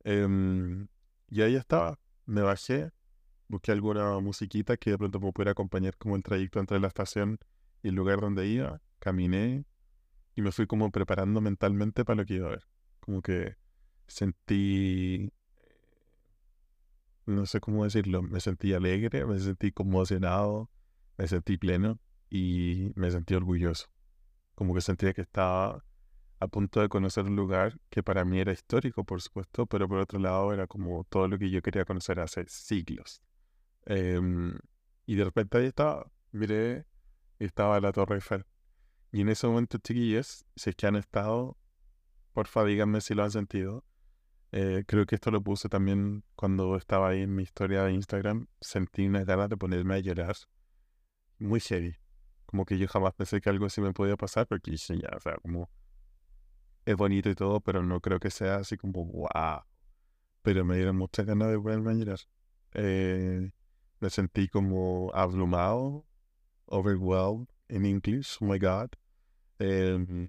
Em, 0.03 0.89
y 1.29 1.43
ahí 1.43 1.55
estaba. 1.55 2.01
Me 2.25 2.43
bajé, 2.43 2.91
busqué 3.47 3.71
alguna 3.71 4.19
musiquita 4.19 4.77
que 4.77 4.91
de 4.91 4.99
pronto 4.99 5.21
me 5.21 5.33
pudiera 5.33 5.53
acompañar 5.53 5.97
como 5.99 6.17
el 6.17 6.25
trayecto 6.25 6.59
entre 6.59 6.81
la 6.81 6.89
estación 6.89 7.39
y 7.83 7.89
el 7.91 7.95
lugar 7.95 8.21
donde 8.21 8.49
iba. 8.49 8.81
Caminé 8.99 9.65
y 10.37 10.43
me 10.43 10.53
fui 10.53 10.67
como 10.67 10.91
preparando 10.93 11.41
mentalmente 11.41 12.05
para 12.05 12.19
lo 12.19 12.27
que 12.27 12.35
iba 12.35 12.49
a 12.49 12.51
ver. 12.51 12.69
Como 13.01 13.23
que 13.23 13.57
sentí, 14.07 15.33
no 17.25 17.47
sé 17.47 17.61
cómo 17.61 17.85
decirlo, 17.85 18.23
me 18.23 18.41
sentí 18.41 18.75
alegre, 18.75 19.25
me 19.25 19.39
sentí 19.41 19.73
conmocionado, 19.73 20.71
me 21.17 21.27
sentí 21.27 21.57
pleno 21.57 21.99
y 22.31 22.93
me 22.97 23.11
sentí 23.11 23.35
orgulloso. 23.35 23.87
Como 24.55 24.75
que 24.75 24.83
sentía 24.83 25.15
que 25.15 25.23
estaba 25.23 25.85
a 26.39 26.49
punto 26.49 26.81
de 26.83 26.89
conocer 26.91 27.25
un 27.25 27.37
lugar 27.37 27.81
que 27.89 28.03
para 28.03 28.25
mí 28.27 28.39
era 28.39 28.53
histórico, 28.53 29.05
por 29.05 29.23
supuesto, 29.23 29.67
pero 29.67 29.89
por 29.89 29.99
otro 29.99 30.19
lado 30.19 30.53
era 30.53 30.67
como 30.67 31.05
todo 31.05 31.29
lo 31.29 31.39
que 31.39 31.51
yo 31.51 31.63
quería 31.63 31.87
conocer 31.87 32.21
hace 32.21 32.45
siglos. 32.49 33.23
Em, 33.87 34.59
y 35.07 35.15
de 35.17 35.25
repente 35.25 35.59
ahí 35.59 35.67
estaba, 35.67 36.11
miré 36.33 36.87
estaba 37.39 37.81
la 37.81 37.93
Torre 37.93 38.17
Eiffel. 38.17 38.45
Y 39.17 39.23
en 39.23 39.31
ese 39.31 39.47
momento, 39.47 39.79
chiquillos, 39.79 40.45
si 40.57 40.69
es 40.69 40.77
que 40.77 40.87
han 40.87 40.95
estado, 40.95 41.57
porfa, 42.35 42.65
díganme 42.65 43.01
si 43.01 43.15
lo 43.15 43.25
han 43.25 43.31
sentido. 43.31 43.83
Eh, 44.53 44.85
creo 44.87 45.07
que 45.07 45.15
esto 45.15 45.31
lo 45.31 45.41
puse 45.41 45.71
también 45.71 46.23
cuando 46.35 46.77
estaba 46.77 47.09
ahí 47.09 47.23
en 47.23 47.35
mi 47.35 47.43
historia 47.43 47.85
de 47.85 47.95
Instagram. 47.95 48.47
Sentí 48.61 49.07
unas 49.07 49.25
ganas 49.25 49.49
de 49.49 49.57
ponerme 49.57 49.95
a 49.95 50.01
llorar. 50.01 50.37
Muy 51.39 51.61
heavy. 51.61 51.97
Como 52.45 52.67
que 52.67 52.77
yo 52.77 52.87
jamás 52.89 53.15
pensé 53.15 53.41
que 53.41 53.49
algo 53.49 53.65
así 53.65 53.81
me 53.81 53.95
podía 53.95 54.19
pasar, 54.19 54.47
porque 54.47 54.77
ya, 54.77 55.09
o 55.17 55.21
sea, 55.21 55.37
como 55.37 55.71
es 56.85 56.95
bonito 56.95 57.31
y 57.31 57.35
todo, 57.35 57.61
pero 57.63 57.83
no 57.83 58.03
creo 58.03 58.21
que 58.21 58.29
sea 58.29 58.57
así 58.57 58.77
como 58.77 59.03
wow. 59.07 59.63
Pero 60.43 60.63
me 60.67 60.77
dieron 60.77 60.99
muchas 60.99 61.25
ganas 61.25 61.49
de 61.49 61.59
ponerme 61.59 61.93
a 61.93 61.95
llorar. 61.95 62.19
Eh, 62.75 63.51
me 63.99 64.11
sentí 64.11 64.47
como 64.47 65.11
abrumado, 65.15 66.05
overwhelmed 66.67 67.49
en 67.69 67.87
inglés, 67.87 68.37
oh 68.43 68.45
my 68.45 68.59
god. 68.59 68.91
Em, 69.59 70.29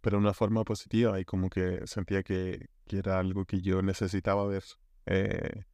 pero 0.00 0.16
de 0.16 0.22
una 0.22 0.34
forma 0.34 0.64
positiva 0.64 1.20
y 1.20 1.24
como 1.24 1.50
que 1.50 1.86
sentía 1.86 2.22
que, 2.22 2.68
era 2.88 3.18
algo 3.18 3.44
que 3.44 3.60
yo 3.60 3.82
necesitaba 3.82 4.46
ver 4.46 4.64
eh, 5.06 5.64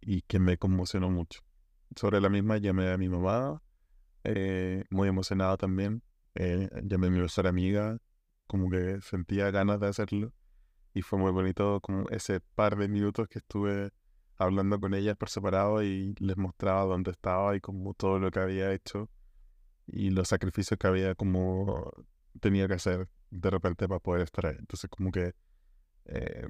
y, 0.00 0.22
que 0.22 0.38
me 0.38 0.56
conmocionó 0.56 1.10
mucho. 1.10 1.40
Sobre 1.96 2.20
la 2.20 2.30
misma 2.30 2.58
llamé 2.58 2.90
a 2.90 2.98
mi 2.98 3.08
mamá, 3.08 3.62
eh, 4.24 4.84
muy 4.90 5.08
emocionado 5.08 5.56
también. 5.58 6.02
llamé 6.34 7.08
a 7.08 7.10
mi 7.10 7.20
mejor 7.20 7.46
amiga, 7.46 7.98
como 8.46 8.70
que 8.70 9.00
sentía 9.02 9.50
ganas 9.50 9.80
de 9.80 9.88
hacerlo 9.88 10.32
y 10.94 11.02
fue 11.02 11.18
muy 11.18 11.32
bonito 11.32 11.80
como 11.80 12.08
ese 12.10 12.40
par 12.40 12.76
de 12.76 12.88
minutos 12.88 13.28
que 13.28 13.40
estuve 13.40 13.90
hablando 14.38 14.80
con 14.80 14.94
ellas 14.94 15.16
por 15.16 15.28
separado 15.28 15.82
y 15.82 16.14
les 16.20 16.36
mostraba 16.36 16.84
dónde 16.84 17.10
estaba 17.10 17.56
y 17.56 17.60
como 17.60 17.94
todo 17.94 18.18
lo 18.18 18.30
que 18.30 18.40
había 18.40 18.72
hecho 18.72 19.10
y 19.86 20.10
los 20.10 20.28
sacrificios 20.28 20.78
que 20.78 20.86
había 20.86 21.14
como 21.14 21.92
tenía 22.40 22.66
que 22.68 22.74
hacer 22.74 23.08
de 23.30 23.50
repente 23.50 23.88
para 23.88 24.00
poder 24.00 24.22
estar 24.22 24.46
ahí. 24.46 24.56
Entonces 24.58 24.90
como 24.90 25.10
que 25.10 25.34
eh, 26.06 26.48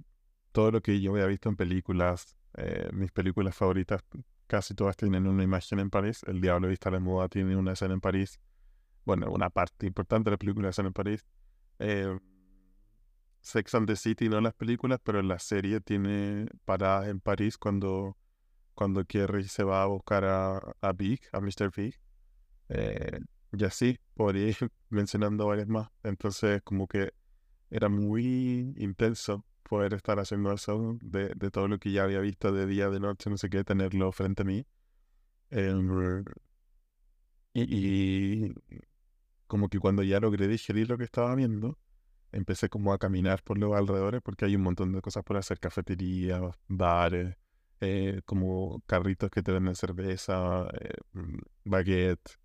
todo 0.53 0.71
lo 0.71 0.81
que 0.83 1.01
yo 1.01 1.13
había 1.13 1.27
visto 1.27 1.49
en 1.49 1.57
películas, 1.57 2.37
eh, 2.57 2.89
mis 2.93 3.13
películas 3.13 3.57
favoritas, 3.57 4.03
casi 4.47 4.75
todas 4.75 4.97
tienen 4.97 5.27
una 5.27 5.43
imagen 5.43 5.81
en 5.81 5.91
París. 5.91 6.23
El 6.27 6.41
Diablo 6.41 6.69
Vista 6.69 6.91
la 6.91 7.01
Moda 7.01 7.29
tiene 7.29 7.57
una 7.57 7.73
escena 7.73 7.95
en 7.95 8.01
París. 8.01 8.41
Bueno, 9.05 9.31
una 9.31 9.51
parte 9.51 9.87
importante 9.87 10.31
de 10.31 10.33
la 10.33 10.39
película 10.39 10.69
es 10.71 10.79
en 10.79 10.93
París. 10.93 11.25
Eh, 11.79 12.19
Sex 13.41 13.75
and 13.75 13.87
the 13.87 13.97
City, 13.97 14.29
no 14.29 14.41
las 14.41 14.55
películas, 14.55 15.01
pero 15.03 15.21
la 15.23 15.39
serie 15.39 15.81
tiene 15.81 16.47
paradas 16.65 17.09
en 17.09 17.21
París 17.21 17.59
cuando, 17.59 18.17
cuando 18.75 19.05
Kerry 19.05 19.45
se 19.45 19.65
va 19.65 19.83
a 19.83 19.87
buscar 19.87 20.25
a, 20.25 20.57
a 20.81 20.93
Big, 20.93 21.21
a 21.33 21.41
Mr. 21.41 21.71
Big. 21.77 22.01
Eh, 22.75 23.21
y 23.53 23.65
así, 23.65 23.99
por 24.15 24.37
ir 24.37 24.57
mencionando 24.91 25.47
varias 25.47 25.69
más. 25.69 25.89
Entonces, 26.03 26.63
como 26.63 26.89
que 26.89 27.13
era 27.71 27.89
muy 27.89 28.75
intenso 28.79 29.45
poder 29.63 29.95
estar 29.95 30.19
haciendo 30.21 30.53
eso 30.53 30.99
de, 31.03 31.31
de, 31.37 31.51
todo 31.51 31.69
lo 31.69 31.79
que 31.79 31.93
ya 31.93 32.05
había 32.05 32.21
visto 32.21 32.53
de 32.53 32.67
día, 32.67 32.91
de 32.91 33.01
noche, 33.01 33.31
no 33.31 33.39
sé 33.39 33.51
qué, 33.51 33.65
tenerlo 33.65 34.13
frente 34.13 34.43
a 34.43 34.45
mí. 34.47 34.67
Em, 35.51 36.25
y, 37.55 38.53
como 39.47 39.69
que 39.69 39.79
cuando 39.79 40.03
ya 40.03 40.21
logré 40.21 40.49
digerir 40.49 40.89
lo 40.89 40.99
que 40.99 41.05
estaba 41.05 41.35
viendo, 41.35 41.79
empecé 42.33 42.69
como 42.69 42.93
a 42.93 42.99
caminar 42.99 43.43
por 43.45 43.59
los 43.59 43.75
alrededores 43.75 44.23
porque 44.23 44.47
hay 44.47 44.57
un 44.57 44.63
montón 44.63 44.93
de 44.93 45.03
cosas 45.03 45.25
por 45.25 45.37
hacer, 45.37 45.61
cafeterías, 45.61 46.43
bares, 46.69 47.37
eh, 47.81 48.23
como 48.27 48.83
carritos 48.87 49.31
que 49.31 49.43
te 49.43 49.53
venden 49.53 49.77
cerveza, 49.77 50.69
eh, 50.81 50.95
mm, 51.13 51.39
baguette, 51.65 52.39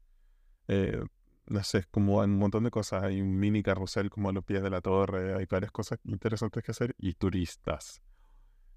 eh, 0.69 1.03
no 1.47 1.63
sé, 1.63 1.85
como 1.91 2.21
hay 2.21 2.29
un 2.29 2.38
montón 2.38 2.63
de 2.63 2.71
cosas, 2.71 3.03
hay 3.03 3.21
un 3.21 3.39
mini 3.39 3.63
carrusel 3.63 4.09
como 4.11 4.29
a 4.29 4.33
los 4.33 4.43
pies 4.45 4.61
de 4.61 4.69
la 4.69 4.81
torre, 4.81 5.33
hay 5.35 5.45
varias 5.45 5.71
cosas 5.71 5.99
interesantes 6.05 6.63
que 6.63 6.71
hacer 6.71 6.95
y 6.99 7.15
turistas. 7.15 8.01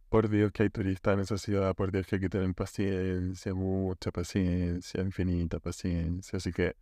Por 0.09 0.31
Dios 0.31 0.53
que 0.53 0.65
hay 0.65 0.71
turistas 0.71 1.15
en 1.15 1.21
esa 1.21 1.37
ciudad, 1.37 1.75
por 1.75 1.93
Dios 1.93 2.07
que 2.07 2.17
hay 2.17 2.21
que 2.23 2.31
tener 2.31 2.55
paciencia, 2.55 3.55
mucha 3.55 4.11
paciencia, 4.11 5.03
infinita 5.03 5.61
paciencia, 5.61 6.39
así 6.39 6.53
que 6.53 6.77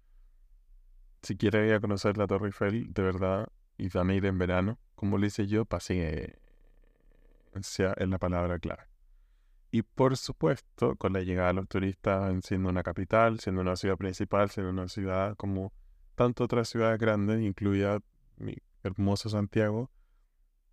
si 1.23 1.37
quieres 1.37 1.69
ir 1.69 1.75
a 1.75 1.81
conocer 1.81 2.17
la 2.17 2.27
Torre 2.29 2.47
Eiffel, 2.47 2.93
de 2.93 3.03
verdad, 3.03 3.49
y 3.77 3.89
a 3.97 4.15
ir 4.15 4.27
en 4.27 4.39
verano, 4.39 4.79
como 4.95 5.19
le 5.19 5.27
hice 5.27 5.47
yo, 5.49 5.65
paciencia 5.65 6.37
es 7.53 8.09
la 8.09 8.19
palabra 8.19 8.59
clave. 8.61 8.90
Y 9.71 9.83
por 9.83 10.17
supuesto, 10.17 10.97
con 10.97 11.13
la 11.13 11.21
llegada 11.21 11.49
de 11.49 11.55
los 11.55 11.69
turistas, 11.69 12.35
siendo 12.45 12.69
una 12.69 12.83
capital, 12.83 13.39
siendo 13.39 13.61
una 13.61 13.77
ciudad 13.77 13.97
principal, 13.97 14.51
siendo 14.51 14.71
una 14.71 14.89
ciudad 14.89 15.37
como 15.37 15.73
tanto 16.17 16.45
otras 16.45 16.69
ciudades 16.69 16.99
grandes, 16.99 17.41
incluida 17.41 18.01
mi 18.37 18.57
hermoso 18.83 19.29
Santiago, 19.29 19.91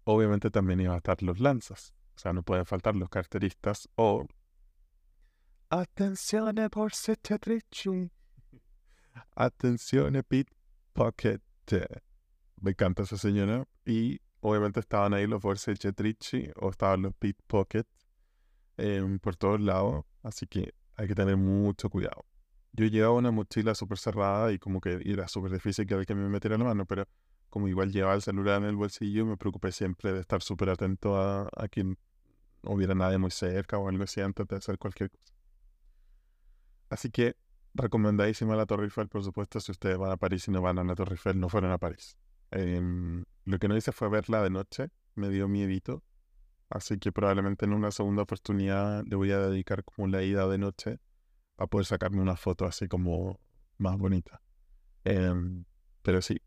obviamente 0.03 0.49
también 0.49 0.81
iban 0.81 0.95
a 0.95 0.97
estar 0.97 1.21
los 1.21 1.39
lanzas. 1.39 1.93
O 2.15 2.19
sea, 2.19 2.33
no 2.33 2.41
pueden 2.41 2.65
faltar 2.65 2.95
los 2.95 3.09
carteristas 3.09 3.87
o... 3.95 4.25
Atención 5.69 6.55
por 6.71 6.91
triste. 6.91 8.11
Atención, 9.35 10.23
Pit 10.27 10.49
Pocket. 10.93 11.41
Me 12.61 12.71
encanta 12.71 13.03
esa 13.03 13.17
señora. 13.17 13.67
Y 13.85 14.19
obviamente 14.39 14.79
estaban 14.79 15.13
ahí 15.13 15.27
los 15.27 15.41
Borse 15.41 15.75
Chetrichi 15.75 16.49
o 16.55 16.69
estaban 16.69 17.03
los 17.03 17.13
Pit 17.15 17.37
Em, 18.77 19.19
por 19.19 19.35
todos 19.35 19.59
lados, 19.59 20.05
así 20.23 20.45
que 20.47 20.73
hay 20.95 21.07
que 21.07 21.15
tener 21.15 21.37
mucho 21.37 21.89
cuidado. 21.89 22.25
Yo 22.73 22.85
llevaba 22.85 23.15
una 23.15 23.31
mochila 23.31 23.73
súper 23.73 23.97
cerrada 23.97 24.51
y 24.51 24.59
como 24.59 24.81
que 24.81 25.01
era 25.03 25.27
súper 25.27 25.51
difícil 25.51 25.87
que 25.87 25.95
alguien 25.95 26.21
me 26.21 26.29
metiera 26.29 26.57
la 26.57 26.63
mano, 26.65 26.85
pero 26.85 27.07
como 27.49 27.67
igual 27.67 27.91
llevaba 27.91 28.13
el 28.15 28.21
celular 28.21 28.61
en 28.61 28.69
el 28.69 28.75
bolsillo, 28.75 29.25
me 29.25 29.37
preocupé 29.37 29.71
siempre 29.71 30.13
de 30.13 30.19
estar 30.19 30.41
súper 30.43 30.69
atento 30.69 31.15
a, 31.15 31.49
a 31.55 31.67
que 31.67 31.83
no 31.83 31.95
hubiera 32.63 32.93
nadie 32.93 33.17
muy 33.17 33.31
cerca 33.31 33.77
o 33.79 33.89
algo 33.89 34.03
así 34.03 34.21
antes 34.21 34.47
de 34.47 34.57
hacer 34.57 34.77
cualquier 34.77 35.09
cosa. 35.09 35.33
Así 36.89 37.09
que 37.09 37.35
recomendadísima 37.73 38.55
la 38.55 38.65
Torre 38.65 38.85
Eiffel, 38.85 39.07
por 39.07 39.23
supuesto, 39.23 39.59
si 39.59 39.71
ustedes 39.71 39.97
van 39.97 40.11
a 40.11 40.17
París 40.17 40.47
y 40.47 40.51
no 40.51 40.61
van 40.61 40.79
a 40.79 40.83
la 40.83 40.95
Torre 40.95 41.13
Eiffel, 41.13 41.39
no 41.39 41.49
fueron 41.49 41.71
a 41.71 41.77
París. 41.77 42.17
Em, 42.51 43.25
lo 43.45 43.59
que 43.59 43.67
no 43.67 43.75
hice 43.75 43.91
fue 43.91 44.09
verla 44.09 44.41
de 44.43 44.49
noche, 44.49 44.89
me 45.15 45.29
dio 45.29 45.47
miedito, 45.47 46.03
así 46.69 46.97
que 46.97 47.11
probablemente 47.11 47.65
en 47.65 47.73
una 47.73 47.91
segunda 47.91 48.23
oportunidad 48.23 49.03
le 49.05 49.15
voy 49.15 49.31
a 49.31 49.39
dedicar 49.39 49.83
como 49.83 50.07
la 50.07 50.23
ida 50.23 50.47
de 50.47 50.57
noche 50.57 50.99
a 51.57 51.67
poder 51.67 51.85
sacarme 51.85 52.21
una 52.21 52.35
foto 52.35 52.65
así 52.65 52.87
como 52.87 53.39
más 53.77 53.97
bonita. 53.97 54.41
Em, 55.03 55.65
pero 56.01 56.21
sí, 56.21 56.41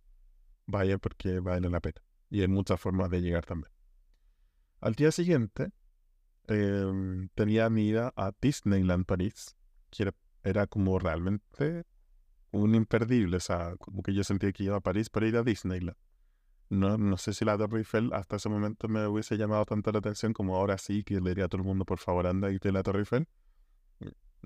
vaya 0.67 0.99
porque 0.99 1.41
vale 1.41 1.69
la 1.69 1.81
pena. 1.81 2.03
Y 2.31 2.43
hay 2.43 2.49
muchas 2.49 2.81
formas 2.81 3.11
de 3.11 3.21
llegar 3.21 3.45
también. 3.45 3.73
Al 4.81 4.95
día 4.95 5.12
siguiente 5.12 5.73
em, 6.47 7.29
tenía 7.35 7.69
mi 7.71 7.89
ida 7.89 8.12
a 8.17 8.33
Disneyland 8.41 9.05
París, 9.05 9.57
que 9.91 10.11
era, 10.43 10.67
como 10.67 10.99
realmente 10.99 11.85
un 12.53 12.75
imperdible. 12.75 13.37
O 13.37 13.41
sea, 13.41 13.75
como 13.79 14.03
que 14.03 14.15
yo 14.15 14.25
sentía 14.25 14.53
que 14.53 14.65
iba 14.65 14.77
a 14.77 14.81
París 14.81 15.11
para 15.11 15.27
ir 15.27 15.37
a 15.37 15.43
Disneyland. 15.43 15.97
No, 16.71 16.97
no 16.97 17.17
sé 17.17 17.33
si 17.33 17.45
la 17.45 17.59
Torre 17.59 17.79
Eiffel 17.79 18.12
hasta 18.12 18.37
ese 18.37 18.49
momento 18.49 18.87
me 18.89 19.05
hubiese 19.07 19.37
llamado 19.37 19.65
tanto 19.67 19.91
la 19.91 19.99
atención 19.99 20.33
como 20.33 20.57
ahora 20.57 20.79
sí, 20.79 21.03
que 21.03 21.21
le 21.21 21.31
diría 21.31 21.47
a 21.47 21.49
todo 21.49 21.61
el 21.61 21.67
mundo, 21.67 21.85
por 21.85 21.99
favor, 21.99 22.29
anda 22.29 22.50
y 22.53 22.59
de 22.59 22.73
la 22.73 22.83
Torre 22.85 23.00
Eiffel. 23.00 23.27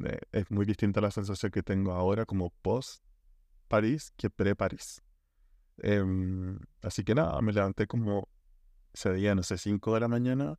Eh, 0.05 0.19
es 0.33 0.51
muy 0.51 0.65
distinta 0.65 1.01
la 1.01 1.11
sensación 1.11 1.53
que 1.53 1.63
tengo 1.63 1.93
ahora 1.93 2.25
como 2.27 2.51
post 2.63 3.05
París 3.69 4.13
que 4.17 4.31
pre 4.31 4.57
París. 4.57 5.03
Em, 5.79 6.59
así 6.83 7.05
que 7.05 7.15
nada, 7.15 7.41
me 7.43 7.53
levanté 7.53 7.87
como 7.87 8.29
ese 8.93 9.13
día, 9.13 9.35
no 9.35 9.43
sé, 9.43 9.59
5 9.59 9.95
de 9.95 10.01
la 10.01 10.09
mañana. 10.09 10.59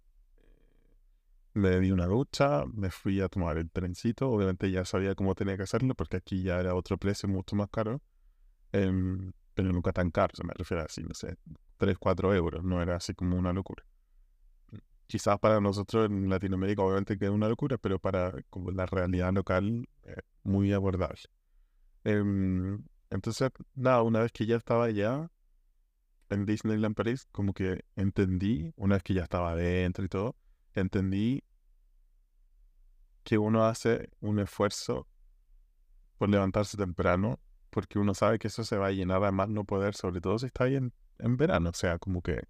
Me 1.54 1.80
di 1.80 1.92
una 1.92 2.06
ducha, 2.06 2.66
me 2.74 2.92
fui 2.92 3.22
a 3.22 3.30
tomar 3.30 3.58
el 3.58 3.72
trencito. 3.72 4.30
Obviamente 4.30 4.70
ya 4.72 4.86
sabía 4.86 5.16
cómo 5.16 5.36
tenía 5.36 5.58
que 5.58 5.64
hacerlo 5.64 5.96
porque 5.96 6.18
aquí 6.18 6.44
ya 6.44 6.60
era 6.60 6.76
otro 6.76 6.98
precio 6.98 7.30
mucho 7.30 7.56
más 7.56 7.70
caro. 7.70 8.02
Em, 8.74 9.32
pero 9.56 9.72
nunca 9.72 9.92
tan 9.92 10.12
caro, 10.12 10.34
se 10.36 10.44
me 10.44 10.54
refiero 10.54 10.84
a 10.84 10.86
así, 10.86 11.02
no 11.04 11.16
sé, 11.16 11.38
3, 11.78 11.98
4 11.98 12.34
euros. 12.36 12.64
No 12.64 12.82
era 12.82 12.98
así 12.98 13.14
como 13.16 13.38
una 13.38 13.54
locura 13.54 13.84
quizás 15.08 15.40
para 15.40 15.62
nosotros 15.62 16.08
en 16.08 16.30
Latinoamérica 16.30 16.82
obviamente 16.82 17.18
que 17.18 17.26
es 17.26 17.32
una 17.32 17.48
locura, 17.48 17.78
pero 17.78 18.00
para 18.00 18.34
como 18.50 18.72
la 18.72 18.86
realidad 18.86 19.34
local 19.34 19.88
eh, 20.04 20.16
muy 20.44 20.74
abordable. 20.74 21.22
Em, 22.04 22.84
entonces, 23.10 23.50
nada, 23.76 24.02
una 24.04 24.22
vez 24.22 24.32
que 24.32 24.46
ya 24.46 24.58
estaba 24.58 24.86
allá 24.86 25.30
en 26.30 26.46
Disneyland 26.46 26.96
París, 26.96 27.28
como 27.32 27.54
que 27.54 27.84
entendí, 27.96 28.72
una 28.76 28.96
vez 28.96 29.04
que 29.04 29.14
ya 29.14 29.24
estaba 29.24 29.52
adentro 29.52 30.06
y 30.06 30.10
todo, 30.10 30.36
entendí 30.74 31.44
que 33.24 33.38
uno 33.38 33.66
hace 33.66 34.10
un 34.20 34.40
esfuerzo 34.40 35.08
por 36.18 36.30
levantarse 36.30 36.78
temprano, 36.78 37.40
porque 37.76 38.00
uno 38.00 38.14
sabe 38.14 38.40
que 38.40 38.48
eso 38.48 38.64
se 38.64 38.78
va 38.78 38.88
a 38.88 38.92
llenar 38.92 39.22
a 39.26 39.34
más 39.34 39.50
no 39.50 39.66
poder, 39.66 39.96
sobre 39.96 40.22
todo 40.22 40.40
si 40.40 40.46
está 40.46 40.64
ahí 40.64 40.78
en, 40.78 40.94
en 41.20 41.36
verano, 41.36 41.72
o 41.72 41.74
sea, 41.74 42.00
como 42.00 42.22
que 42.22 42.48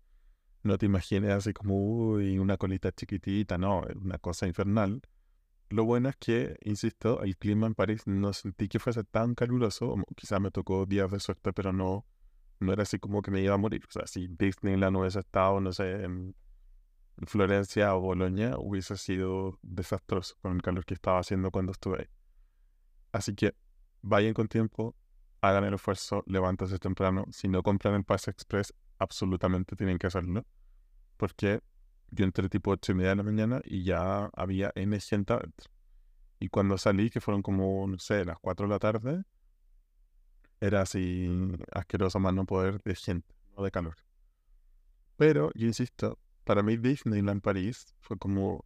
no 0.62 0.77
te 0.77 0.86
imagines 0.86 1.32
así 1.32 1.51
como, 1.51 1.75
uy, 1.79 2.38
una 2.38 2.58
colita 2.58 2.91
chiquitita, 2.91 3.57
no, 3.57 3.81
una 3.96 4.20
cosa 4.20 4.46
infernal. 4.46 5.01
Lo 5.70 5.83
bueno 5.83 6.09
es 6.09 6.16
que, 6.18 6.57
insisto, 6.61 7.24
el 7.24 7.38
clima 7.38 7.66
en 7.66 7.74
París 7.74 8.03
no 8.05 8.33
sentí 8.33 8.68
que 8.68 8.77
fuese 8.77 9.03
tan 9.03 9.33
caluroso, 9.33 9.96
quizás 10.16 10.40
me 10.40 10.51
tocó 10.51 10.85
días 10.85 11.09
de 11.09 11.20
suerte, 11.20 11.53
pero 11.53 11.74
no, 11.74 12.05
no 12.59 12.72
era 12.72 12.83
así 12.83 13.00
como 13.00 13.24
que 13.24 13.31
me 13.31 13.42
iba 13.42 13.55
a 13.55 13.57
morir. 13.57 13.81
O 13.90 13.92
sea, 13.92 14.05
si 14.05 14.27
Disneyland 14.27 14.96
hubiese 14.96 15.22
estado, 15.22 15.59
no 15.59 15.74
sé, 15.74 16.03
en 16.03 16.35
Florencia 17.25 17.96
o 17.96 18.01
Bolonia, 18.01 18.59
hubiese 18.59 18.96
sido 18.96 19.57
desastroso 19.64 20.35
con 20.44 20.53
el 20.57 20.61
calor 20.61 20.85
que 20.85 20.94
estaba 20.94 21.18
haciendo 21.18 21.50
cuando 21.50 21.72
estuve 21.72 22.01
ahí. 22.01 22.07
Así 23.11 23.33
que 23.33 23.55
vayan 24.03 24.35
con 24.35 24.48
tiempo, 24.48 24.96
hagan 25.48 25.64
el 25.64 25.74
esfuerzo, 25.75 26.24
levántense 26.27 26.79
temprano. 26.79 27.25
Si 27.31 27.48
no 27.48 27.64
compran 27.64 27.96
el 27.96 28.03
Pase 28.03 28.31
Express, 28.31 28.74
absolutamente 29.00 29.75
tienen 29.75 29.98
que 29.98 30.08
hacerlo. 30.08 30.46
Porque 31.18 31.62
yo 32.12 32.25
entré 32.25 32.50
tipo 32.50 32.72
8 32.72 32.92
y 32.92 32.96
media 32.96 33.10
de 33.12 33.16
la 33.18 33.24
mañana 33.24 33.62
y 33.64 33.84
ya 33.84 34.29
había 34.36 34.72
N 34.75 35.00
gente 35.00 35.34
adentro. 35.34 35.70
Y 36.40 36.50
cuando 36.50 36.77
salí, 36.77 37.10
que 37.10 37.22
fueron 37.22 37.42
como, 37.42 37.88
no 37.88 37.98
sé, 38.00 38.25
las 38.25 38.40
4 38.40 38.68
de 38.68 38.74
la 38.74 38.79
tarde, 38.79 39.24
era 40.60 40.81
así 40.81 41.51
asqueroso 41.72 42.20
más 42.20 42.34
no 42.34 42.46
poder 42.46 42.81
de 42.84 42.96
gente, 42.96 43.36
no 43.55 43.64
de 43.64 43.72
calor. 43.72 43.96
Pero, 45.18 45.51
yo 45.55 45.68
insisto, 45.68 46.20
para 46.44 46.64
mí 46.64 46.77
Disneyland 46.77 47.42
París 47.42 47.96
fue 48.00 48.18
como 48.18 48.66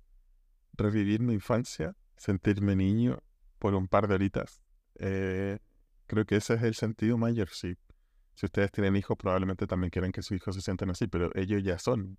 revivir 0.74 1.22
mi 1.22 1.34
infancia, 1.34 1.96
sentirme 2.18 2.76
niño 2.76 3.20
por 3.60 3.76
un 3.76 3.88
par 3.88 4.08
de 4.08 4.16
horitas. 4.16 4.62
Eh, 4.96 5.60
creo 6.10 6.26
que 6.26 6.36
ese 6.38 6.56
es 6.56 6.64
el 6.64 6.74
sentido 6.74 7.18
mayor, 7.18 7.50
sí. 7.50 7.78
Si 8.34 8.46
ustedes 8.46 8.72
tienen 8.72 8.96
hijos, 8.96 9.18
probablemente 9.18 9.68
también 9.68 9.92
quieren 9.92 10.12
que 10.12 10.22
sus 10.22 10.38
hijos 10.38 10.56
se 10.56 10.62
sienten 10.62 10.90
así, 10.90 11.08
pero 11.08 11.30
ellos 11.36 11.64
ya 11.64 11.78
son 11.78 12.18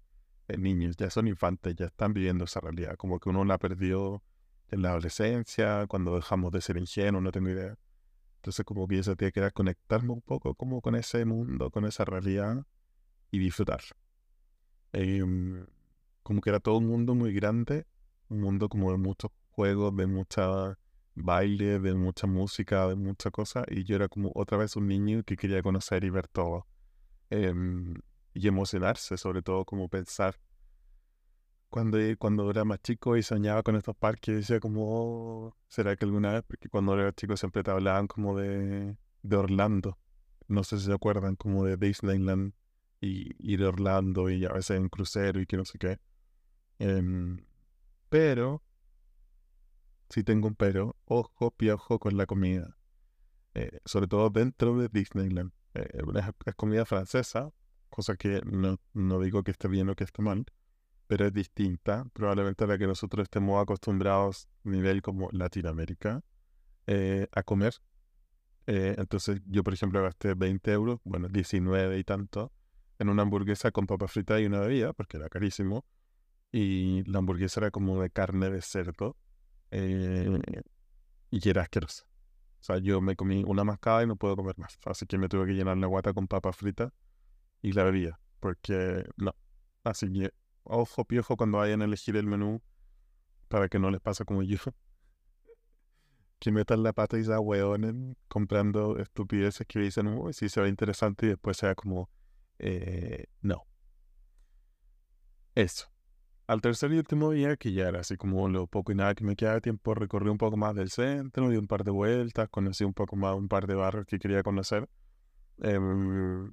eh, 0.48 0.56
niños, 0.56 0.96
ya 0.96 1.10
son 1.10 1.28
infantes, 1.28 1.74
ya 1.76 1.86
están 1.86 2.14
viviendo 2.14 2.44
esa 2.44 2.60
realidad. 2.60 2.96
Como 2.96 3.18
que 3.18 3.28
uno 3.28 3.44
la 3.44 3.58
perdió 3.58 4.22
en 4.70 4.82
la 4.82 4.90
adolescencia, 4.90 5.86
cuando 5.88 6.14
dejamos 6.14 6.52
de 6.52 6.60
ser 6.60 6.76
ingenuos, 6.76 7.22
no 7.22 7.32
tengo 7.32 7.50
idea. 7.50 7.76
Entonces 8.36 8.64
como 8.64 8.86
que 8.86 8.96
yo 8.96 9.02
sentía 9.02 9.32
que 9.32 9.50
conectarme 9.50 10.12
un 10.12 10.22
poco 10.22 10.54
como 10.54 10.80
con 10.80 10.94
ese 10.94 11.24
mundo, 11.24 11.70
con 11.70 11.84
esa 11.84 12.04
realidad 12.04 12.64
y 13.30 13.38
disfrutar. 13.38 13.80
Em, 14.92 15.66
como 16.22 16.40
que 16.40 16.50
era 16.50 16.60
todo 16.60 16.78
un 16.78 16.86
mundo 16.86 17.14
muy 17.14 17.32
grande, 17.32 17.86
un 18.28 18.40
mundo 18.40 18.68
como 18.68 18.92
de 18.92 18.98
muchos 18.98 19.30
juegos, 19.50 19.96
de 19.96 20.06
mucha 20.06 20.78
baile, 21.22 21.78
de 21.80 21.94
mucha 21.94 22.26
música, 22.26 22.86
de 22.88 22.96
mucha 22.96 23.30
cosa, 23.30 23.64
y 23.68 23.84
yo 23.84 23.96
era 23.96 24.08
como 24.08 24.32
otra 24.34 24.58
vez 24.58 24.76
un 24.76 24.86
niño 24.88 25.22
que 25.24 25.36
quería 25.36 25.62
conocer 25.62 26.04
y 26.04 26.10
ver 26.10 26.28
todo. 26.28 26.66
Em, 27.30 27.94
y 28.34 28.48
emocionarse, 28.48 29.16
sobre 29.16 29.42
todo 29.42 29.64
como 29.64 29.88
pensar. 29.88 30.36
Cuando, 31.68 31.98
cuando 32.18 32.50
era 32.50 32.64
más 32.64 32.80
chico 32.82 33.16
y 33.16 33.22
soñaba 33.22 33.62
con 33.62 33.76
estos 33.76 33.96
parques, 33.96 34.34
decía 34.36 34.60
como, 34.60 34.82
oh, 34.88 35.56
¿será 35.68 35.94
que 35.96 36.04
alguna 36.04 36.32
vez? 36.32 36.42
Porque 36.46 36.68
cuando 36.68 36.98
era 36.98 37.12
chico 37.12 37.36
siempre 37.36 37.62
te 37.62 37.70
hablaban 37.70 38.08
como 38.08 38.36
de, 38.36 38.96
de 39.22 39.36
Orlando. 39.36 39.98
No 40.48 40.64
sé 40.64 40.78
si 40.78 40.86
se 40.86 40.92
acuerdan, 40.92 41.36
como 41.36 41.64
de 41.64 41.76
Disneyland 41.76 42.54
y 43.00 43.30
ir 43.38 43.62
a 43.62 43.68
Orlando 43.68 44.30
y 44.30 44.44
a 44.44 44.52
veces 44.52 44.78
en 44.78 44.88
crucero 44.88 45.40
y 45.40 45.46
que 45.46 45.56
no 45.56 45.64
sé 45.64 45.78
qué. 45.78 45.98
Em, 46.80 47.38
pero 48.08 48.62
si 50.10 50.24
tengo 50.24 50.48
un 50.48 50.56
pero, 50.56 50.96
ojo, 51.04 51.52
piojo 51.52 51.98
con 51.98 52.16
la 52.16 52.26
comida. 52.26 52.76
Eh, 53.54 53.78
sobre 53.84 54.08
todo 54.08 54.28
dentro 54.30 54.76
de 54.76 54.88
Disneyland. 54.88 55.52
Eh, 55.74 56.02
es, 56.46 56.54
comida 56.56 56.84
francesa, 56.84 57.50
cosa 57.88 58.16
que 58.16 58.42
no, 58.44 58.78
no, 58.92 59.20
digo 59.20 59.42
que 59.44 59.52
esté 59.52 59.68
bien 59.68 59.88
o 59.88 59.94
que 59.94 60.04
esté 60.04 60.20
mal, 60.20 60.44
pero 61.06 61.26
es 61.26 61.32
distinta, 61.32 62.04
probablemente 62.12 62.64
a 62.64 62.66
la 62.66 62.78
que 62.78 62.86
nosotros 62.86 63.24
estemos 63.24 63.62
acostumbrados 63.62 64.48
a 64.64 64.68
nivel 64.68 65.00
como 65.00 65.28
Latinoamérica 65.32 66.22
eh, 66.86 67.28
a 67.32 67.42
comer. 67.42 67.74
entonces 68.66 69.40
yo, 69.46 69.64
por 69.64 69.74
ejemplo, 69.74 70.02
gasté 70.02 70.34
20 70.34 70.72
euros, 70.72 71.00
bueno, 71.04 71.28
19 71.28 71.98
y 71.98 72.04
tanto, 72.04 72.52
en 72.98 73.08
una 73.08 73.22
hamburguesa 73.22 73.70
con 73.70 73.86
papa 73.86 74.08
frita 74.08 74.40
y 74.40 74.46
una 74.46 74.60
bebida, 74.60 74.92
porque 74.92 75.16
era 75.16 75.28
carísimo. 75.28 75.84
Y 76.52 77.04
la 77.04 77.18
hamburguesa 77.18 77.60
era 77.60 77.70
como 77.70 78.00
de 78.02 78.10
carne 78.10 78.50
de 78.50 78.60
cerdo 78.60 79.16
eh, 79.70 80.40
y 81.30 81.40
que 81.40 81.50
era 81.50 81.62
asquerosa. 81.62 82.04
O 82.60 82.62
sea, 82.62 82.78
yo 82.78 83.00
me 83.00 83.16
comí 83.16 83.42
una 83.46 83.64
mascada 83.64 84.02
y 84.02 84.06
no 84.06 84.16
puedo 84.16 84.36
comer 84.36 84.58
más. 84.58 84.78
Así 84.84 85.06
que 85.06 85.16
me 85.18 85.28
tuve 85.28 85.46
que 85.46 85.52
llenar 85.52 85.78
la 85.78 85.86
guata 85.86 86.12
con 86.12 86.28
papa 86.28 86.52
frita 86.52 86.92
y 87.62 87.72
la 87.72 87.84
bebida. 87.84 88.20
Porque 88.38 89.04
no. 89.16 89.34
Así 89.82 90.12
que 90.12 90.32
ojo 90.64 91.04
piojo 91.04 91.36
cuando 91.36 91.58
vayan 91.58 91.82
a 91.82 91.86
elegir 91.86 92.16
el 92.16 92.26
menú 92.26 92.62
para 93.48 93.68
que 93.68 93.78
no 93.78 93.90
les 93.90 94.00
pase 94.00 94.24
como 94.24 94.42
yo. 94.42 94.58
que 96.38 96.50
metan 96.50 96.82
la 96.82 96.92
pata 96.92 97.18
y 97.18 97.24
se 97.24 97.36
hueonen 97.36 98.16
comprando 98.28 98.98
estupideces 98.98 99.66
que 99.66 99.78
dicen, 99.78 100.06
uy, 100.08 100.32
sí 100.32 100.48
se 100.48 100.60
ve 100.60 100.68
interesante 100.68 101.26
y 101.26 101.28
después 101.30 101.56
sea 101.56 101.74
como, 101.74 102.10
eh, 102.58 103.26
no. 103.42 103.66
Eso. 105.54 105.92
Al 106.50 106.60
tercer 106.60 106.92
y 106.92 106.98
último 106.98 107.30
día, 107.30 107.56
que 107.56 107.72
ya 107.72 107.86
era 107.86 108.00
así 108.00 108.16
como 108.16 108.48
lo 108.48 108.66
poco 108.66 108.90
y 108.90 108.96
nada 108.96 109.14
que 109.14 109.22
me 109.22 109.36
queda 109.36 109.54
de 109.54 109.60
tiempo, 109.60 109.94
recorrí 109.94 110.30
un 110.30 110.36
poco 110.36 110.56
más 110.56 110.74
del 110.74 110.90
centro, 110.90 111.48
di 111.48 111.56
un 111.56 111.68
par 111.68 111.84
de 111.84 111.92
vueltas, 111.92 112.48
conocí 112.48 112.82
un 112.82 112.92
poco 112.92 113.14
más 113.14 113.36
un 113.36 113.46
par 113.46 113.68
de 113.68 113.76
barrios 113.76 114.04
que 114.04 114.18
quería 114.18 114.42
conocer. 114.42 114.88
Em, 115.62 116.52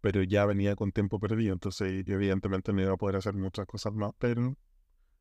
pero 0.00 0.20
ya 0.24 0.44
venía 0.46 0.74
con 0.74 0.90
tiempo 0.90 1.20
perdido, 1.20 1.52
entonces 1.52 2.04
yo 2.04 2.14
evidentemente 2.14 2.72
no 2.72 2.82
iba 2.82 2.92
a 2.94 2.96
poder 2.96 3.14
hacer 3.14 3.34
muchas 3.34 3.66
cosas 3.66 3.92
más, 3.94 4.10
pero 4.18 4.56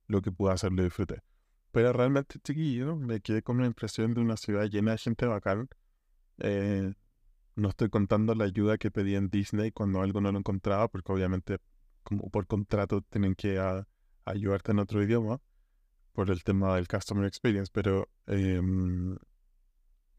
lo 0.08 0.22
que 0.24 0.32
pude 0.32 0.52
hacer 0.52 0.72
lo 0.72 0.82
disfruté. 0.84 1.22
Pero 1.72 1.94
realmente, 1.94 2.40
chiquillo, 2.40 2.96
me 2.96 3.22
quedé 3.22 3.44
con 3.44 3.58
una 3.58 3.68
impresión 3.68 4.16
de 4.16 4.22
una 4.22 4.38
ciudad 4.38 4.66
llena 4.72 4.94
de 4.94 4.98
gente 4.98 5.28
bacán. 5.28 5.70
Eh, 6.40 6.96
no 7.56 7.70
estoy 7.70 7.90
contando 7.90 8.34
la 8.34 8.46
ayuda 8.46 8.80
que 8.80 8.90
pedí 8.90 9.14
en 9.16 9.30
Disney 9.30 9.72
cuando 9.72 10.02
algo 10.02 10.20
no 10.20 10.32
lo 10.32 10.40
encontraba, 10.40 10.88
porque 10.88 11.12
obviamente, 11.14 11.60
como 12.06 12.30
por 12.30 12.48
contrato, 12.48 13.02
tienen 13.02 13.36
que 13.36 13.60
ayudarte 14.24 14.72
en 14.72 14.80
otro 14.80 15.04
idioma 15.04 15.41
por 16.13 16.32
el 16.32 16.44
tema 16.44 16.76
del 16.76 16.88
customer 16.88 17.26
experience. 17.26 17.70
Pero 17.74 18.08
em, 18.28 19.18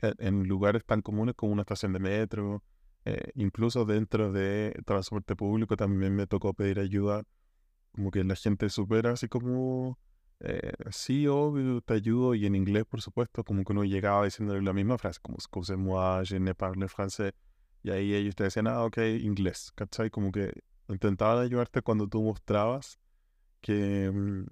en 0.01 0.45
lugares 0.45 0.85
tan 0.85 1.01
comunes 1.01 1.35
como 1.35 1.53
una 1.53 1.63
estación 1.63 1.93
de 1.95 2.01
metro, 2.01 2.63
eh, 3.07 3.31
incluso 3.37 3.85
dentro 3.85 4.33
de 4.33 4.75
transporte 4.85 5.37
público 5.37 5.77
también 5.77 6.15
me 6.15 6.27
tocó 6.27 6.53
pedir 6.55 6.81
ayuda, 6.81 7.23
como 7.93 8.11
que 8.11 8.25
la 8.25 8.35
gente 8.35 8.69
supera 8.69 9.13
así 9.13 9.29
como, 9.29 9.99
eh, 10.41 10.73
sí, 10.91 11.27
obvio, 11.29 11.81
te 11.83 11.95
ayudo, 11.95 12.35
y 12.35 12.47
en 12.47 12.57
inglés, 12.57 12.85
por 12.85 13.01
supuesto, 13.01 13.45
como 13.45 13.65
que 13.65 13.73
uno 13.73 13.85
llegaba 13.85 14.25
diciéndole 14.25 14.61
la 14.63 14.73
misma 14.73 14.99
frase, 14.99 15.21
como, 15.23 15.37
excusez-moi, 15.37 16.25
je 16.25 16.41
ne 16.41 16.55
parle 16.55 16.89
français, 16.89 17.33
y 17.83 17.91
ahí 17.91 18.13
ellos 18.15 18.35
te 18.35 18.45
decían, 18.45 18.67
ah, 18.67 18.85
ok, 18.85 18.99
inglés, 19.21 19.73
¿cachai? 19.77 20.11
Como 20.11 20.33
que 20.33 20.53
intentaban 20.89 21.45
ayudarte 21.45 21.83
cuando 21.83 22.09
tú 22.09 22.23
mostrabas 22.23 22.99
que, 23.61 24.11
mm, 24.13 24.47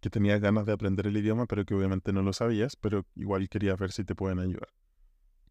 que 0.00 0.10
tenías 0.10 0.40
ganas 0.40 0.66
de 0.66 0.72
aprender 0.72 1.06
el 1.06 1.16
idioma, 1.16 1.46
pero 1.46 1.64
que 1.64 1.74
obviamente 1.74 2.12
no 2.12 2.22
lo 2.22 2.32
sabías, 2.32 2.76
pero 2.76 3.06
igual 3.16 3.48
querías 3.48 3.78
ver 3.78 3.92
si 3.92 4.04
te 4.04 4.14
pueden 4.14 4.38
ayudar. 4.38 4.68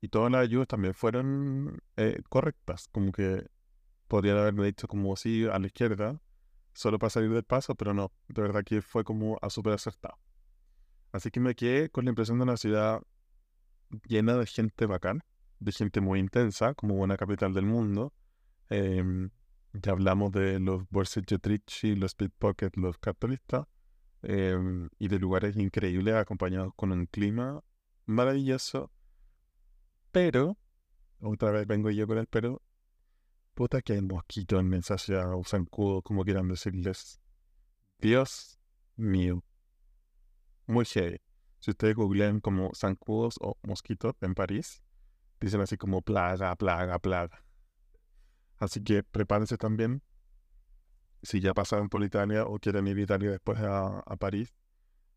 Y 0.01 0.09
todas 0.09 0.31
las 0.31 0.41
ayudas 0.41 0.67
también 0.67 0.93
fueron 0.93 1.81
eh, 1.97 2.21
correctas, 2.29 2.87
como 2.91 3.11
que 3.11 3.45
podrían 4.07 4.37
haberme 4.37 4.65
dicho 4.65 4.87
como 4.87 5.15
sí 5.15 5.45
a 5.45 5.59
la 5.59 5.67
izquierda, 5.67 6.19
solo 6.73 6.97
para 6.99 7.09
salir 7.09 7.31
del 7.31 7.43
paso, 7.43 7.75
pero 7.75 7.93
no, 7.93 8.11
de 8.27 8.41
verdad 8.41 8.63
que 8.63 8.81
fue 8.81 9.03
como 9.03 9.37
a 9.41 9.49
súper 9.49 9.73
acertado. 9.73 10.17
Así 11.11 11.31
que 11.31 11.39
me 11.39 11.55
quedé 11.55 11.89
con 11.89 12.05
la 12.05 12.09
impresión 12.11 12.37
de 12.37 12.43
una 12.43 12.57
ciudad 12.57 13.01
llena 14.07 14.37
de 14.37 14.45
gente 14.45 14.85
bacán, 14.85 15.23
de 15.59 15.71
gente 15.71 16.01
muy 16.01 16.19
intensa, 16.19 16.73
como 16.73 16.95
buena 16.95 17.17
capital 17.17 17.53
del 17.53 17.65
mundo. 17.65 18.13
Em, 18.69 19.29
ya 19.73 19.91
hablamos 19.91 20.31
de 20.31 20.59
los 20.59 20.87
Borsetjetrici, 20.89 21.95
los 21.95 22.15
Pickpocket, 22.15 22.75
los 22.77 22.97
capitalistas, 22.97 23.65
em, 24.23 24.89
y 24.99 25.07
de 25.07 25.19
lugares 25.19 25.55
increíbles 25.57 26.15
acompañados 26.15 26.73
con 26.75 26.91
un 26.91 27.05
clima 27.05 27.61
maravilloso 28.05 28.91
pero, 30.11 30.57
otra 31.21 31.51
vez 31.51 31.67
vengo 31.67 31.91
yo 31.91 32.07
con 32.07 32.17
el 32.17 32.27
pero, 32.27 32.61
puta 33.53 33.81
que 33.81 33.93
hay 33.93 34.01
mosquitos 34.01 34.59
en 34.59 34.73
esa 34.73 34.97
ciudad 34.97 35.33
o 35.33 35.43
zancudos, 35.43 36.03
como 36.03 36.23
quieran 36.23 36.47
decirles. 36.47 37.19
Dios 37.99 38.59
mío. 38.95 39.43
Muy 40.65 40.85
heavy. 40.85 41.21
Si 41.59 41.71
ustedes 41.71 41.95
googlean 41.95 42.39
como 42.39 42.71
zancudos 42.73 43.35
o 43.41 43.57
mosquitos 43.63 44.15
en 44.21 44.33
París, 44.33 44.83
dicen 45.39 45.61
así 45.61 45.77
como 45.77 46.01
plaga, 46.01 46.55
plaga, 46.55 46.97
plaga. 46.99 47.43
Así 48.59 48.83
que 48.83 49.03
prepárense 49.03 49.57
también. 49.57 50.01
Si 51.21 51.41
ya 51.41 51.53
pasaron 51.53 51.89
por 51.89 52.03
Italia 52.03 52.45
o 52.45 52.59
quieren 52.59 52.87
ir 52.87 52.97
a 52.97 53.01
Italia 53.01 53.31
después 53.31 53.59
a, 53.59 53.99
a 53.99 54.15
París, 54.17 54.53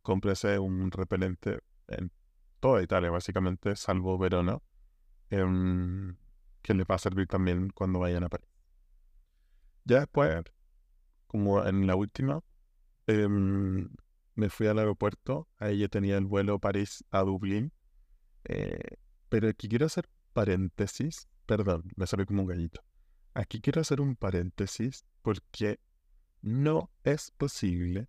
cómprese 0.02 0.58
un 0.58 0.90
repelente 0.90 1.60
en 1.88 2.10
toda 2.60 2.82
Italia, 2.82 3.10
básicamente, 3.10 3.76
salvo 3.76 4.18
Verona 4.18 4.58
Em, 5.32 6.14
que 6.60 6.74
les 6.74 6.84
va 6.84 6.96
a 6.96 6.98
servir 6.98 7.26
también 7.26 7.70
cuando 7.70 7.98
vayan 7.98 8.22
a 8.22 8.28
París. 8.28 8.50
Ya 9.84 10.00
después, 10.00 10.44
como 11.26 11.64
en 11.64 11.86
la 11.86 11.96
última, 11.96 12.40
em, 13.06 13.88
me 14.34 14.50
fui 14.50 14.66
al 14.66 14.78
aeropuerto, 14.78 15.48
ahí 15.56 15.78
ya 15.78 15.88
tenía 15.88 16.18
el 16.18 16.26
vuelo 16.26 16.58
París 16.58 17.02
a 17.10 17.22
Dublín, 17.22 17.72
eh, 18.44 18.98
pero 19.30 19.48
aquí 19.48 19.68
quiero 19.70 19.86
hacer 19.86 20.06
paréntesis, 20.34 21.28
perdón, 21.46 21.84
me 21.96 22.06
salió 22.06 22.26
como 22.26 22.42
un 22.42 22.48
gallito. 22.48 22.82
Aquí 23.34 23.60
quiero 23.60 23.80
hacer 23.80 24.00
un 24.00 24.16
paréntesis 24.16 25.04
porque 25.22 25.80
no 26.42 26.90
es 27.04 27.30
posible 27.30 28.08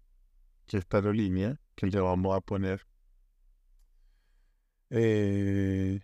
que 0.65 0.77
esta 0.77 0.97
aerolínea, 0.97 1.59
que 1.75 1.87
le 1.87 1.99
vamos 1.99 2.35
a 2.35 2.41
poner 2.41 2.85
eh, 4.89 6.01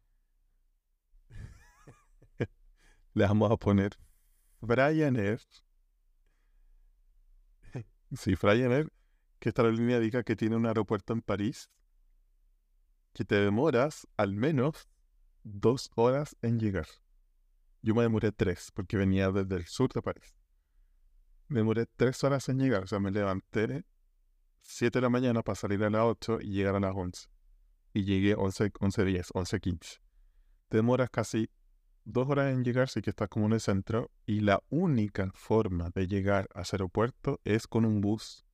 le 3.14 3.26
vamos 3.28 3.52
a 3.52 3.58
poner 3.58 3.92
Ryanair. 4.62 5.42
sí, 8.16 8.36
Ryanair, 8.36 8.92
que 9.40 9.50
esta 9.50 9.64
línea 9.64 10.00
diga 10.00 10.24
que 10.24 10.36
tiene 10.36 10.56
un 10.56 10.66
aeropuerto 10.66 11.14
en 11.14 11.22
París, 11.22 11.70
que 13.14 13.26
te 13.26 13.36
demoras 13.36 14.08
al 14.18 14.34
menos 14.34 14.90
dos 15.44 15.92
horas 15.96 16.36
en 16.42 16.60
llegar. 16.60 16.88
Yo 17.82 17.96
me 17.96 18.04
demoré 18.04 18.32
tres, 18.32 18.72
porque 18.74 18.98
venía 18.98 19.32
desde 19.32 19.56
el 19.56 19.66
sur 19.66 19.92
de 19.94 20.02
París. 20.02 20.36
Me 21.48 21.60
demoré 21.60 21.86
tres 21.86 22.24
horas 22.24 22.50
en 22.50 22.60
llegar, 22.60 22.84
o 22.84 22.88
sea, 22.88 23.00
me 23.00 23.12
levanté 23.12 23.86
7 24.62 25.00
de 25.00 25.02
la 25.02 25.10
mañana 25.10 25.42
para 25.42 25.56
salir 25.56 25.84
a 25.84 25.90
las 25.90 26.04
8 26.04 26.40
y 26.42 26.52
llegar 26.52 26.76
a 26.76 26.80
las 26.80 26.96
11. 26.96 27.28
Y 27.94 28.04
llegué 28.04 28.36
11, 28.36 28.72
11 28.80 29.06
10, 29.06 29.30
11, 29.34 29.60
15. 29.60 30.00
Te 30.68 30.78
demoras 30.78 31.10
casi 31.10 31.50
dos 32.06 32.30
horas 32.30 32.54
en 32.54 32.64
llegar, 32.64 32.90
sí 32.90 33.02
que 33.02 33.10
estás 33.10 33.30
como 33.30 33.48
en 33.48 33.54
el 33.54 33.62
centro, 33.62 34.12
y 34.26 34.42
la 34.42 34.62
única 34.70 35.32
forma 35.34 35.90
de 35.92 36.08
llegar 36.08 36.48
a 36.54 36.62
ese 36.62 36.76
aeropuerto 36.76 37.40
es 37.44 37.68
con 37.68 37.86
un 37.86 38.02
bus 38.02 38.46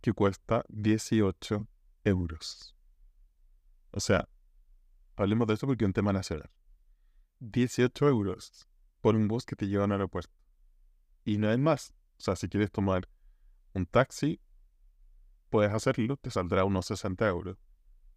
que 0.00 0.12
cuesta 0.12 0.64
18 0.68 1.66
euros. 2.04 2.76
O 3.90 4.00
sea, 4.00 4.28
hablemos 5.16 5.46
de 5.46 5.54
eso 5.54 5.66
porque 5.66 5.84
es 5.84 5.88
un 5.88 5.92
tema 5.92 6.12
nacional. 6.12 6.50
18 7.50 8.08
euros 8.08 8.68
por 9.00 9.16
un 9.16 9.28
bus 9.28 9.44
que 9.44 9.56
te 9.56 9.68
lleva 9.68 9.84
al 9.84 9.92
aeropuerto. 9.92 10.32
Y 11.24 11.38
no 11.38 11.48
hay 11.48 11.58
más. 11.58 11.94
O 12.18 12.22
sea, 12.22 12.36
si 12.36 12.48
quieres 12.48 12.70
tomar 12.70 13.08
un 13.72 13.86
taxi, 13.86 14.40
puedes 15.50 15.72
hacerlo, 15.72 16.16
te 16.16 16.30
saldrá 16.30 16.64
unos 16.64 16.86
60 16.86 17.28
euros. 17.28 17.58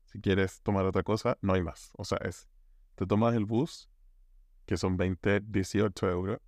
Si 0.05 0.19
quieres 0.19 0.61
tomar 0.61 0.85
otra 0.85 1.03
cosa, 1.03 1.37
no 1.41 1.53
hay 1.53 1.61
más. 1.61 1.91
O 1.97 2.05
sea, 2.05 2.19
es, 2.19 2.47
te 2.95 3.05
tomas 3.05 3.35
el 3.35 3.45
bus 3.45 3.89
que 4.65 4.77
son 4.77 4.97
20, 4.97 5.41
18 5.41 6.09
euros, 6.09 6.39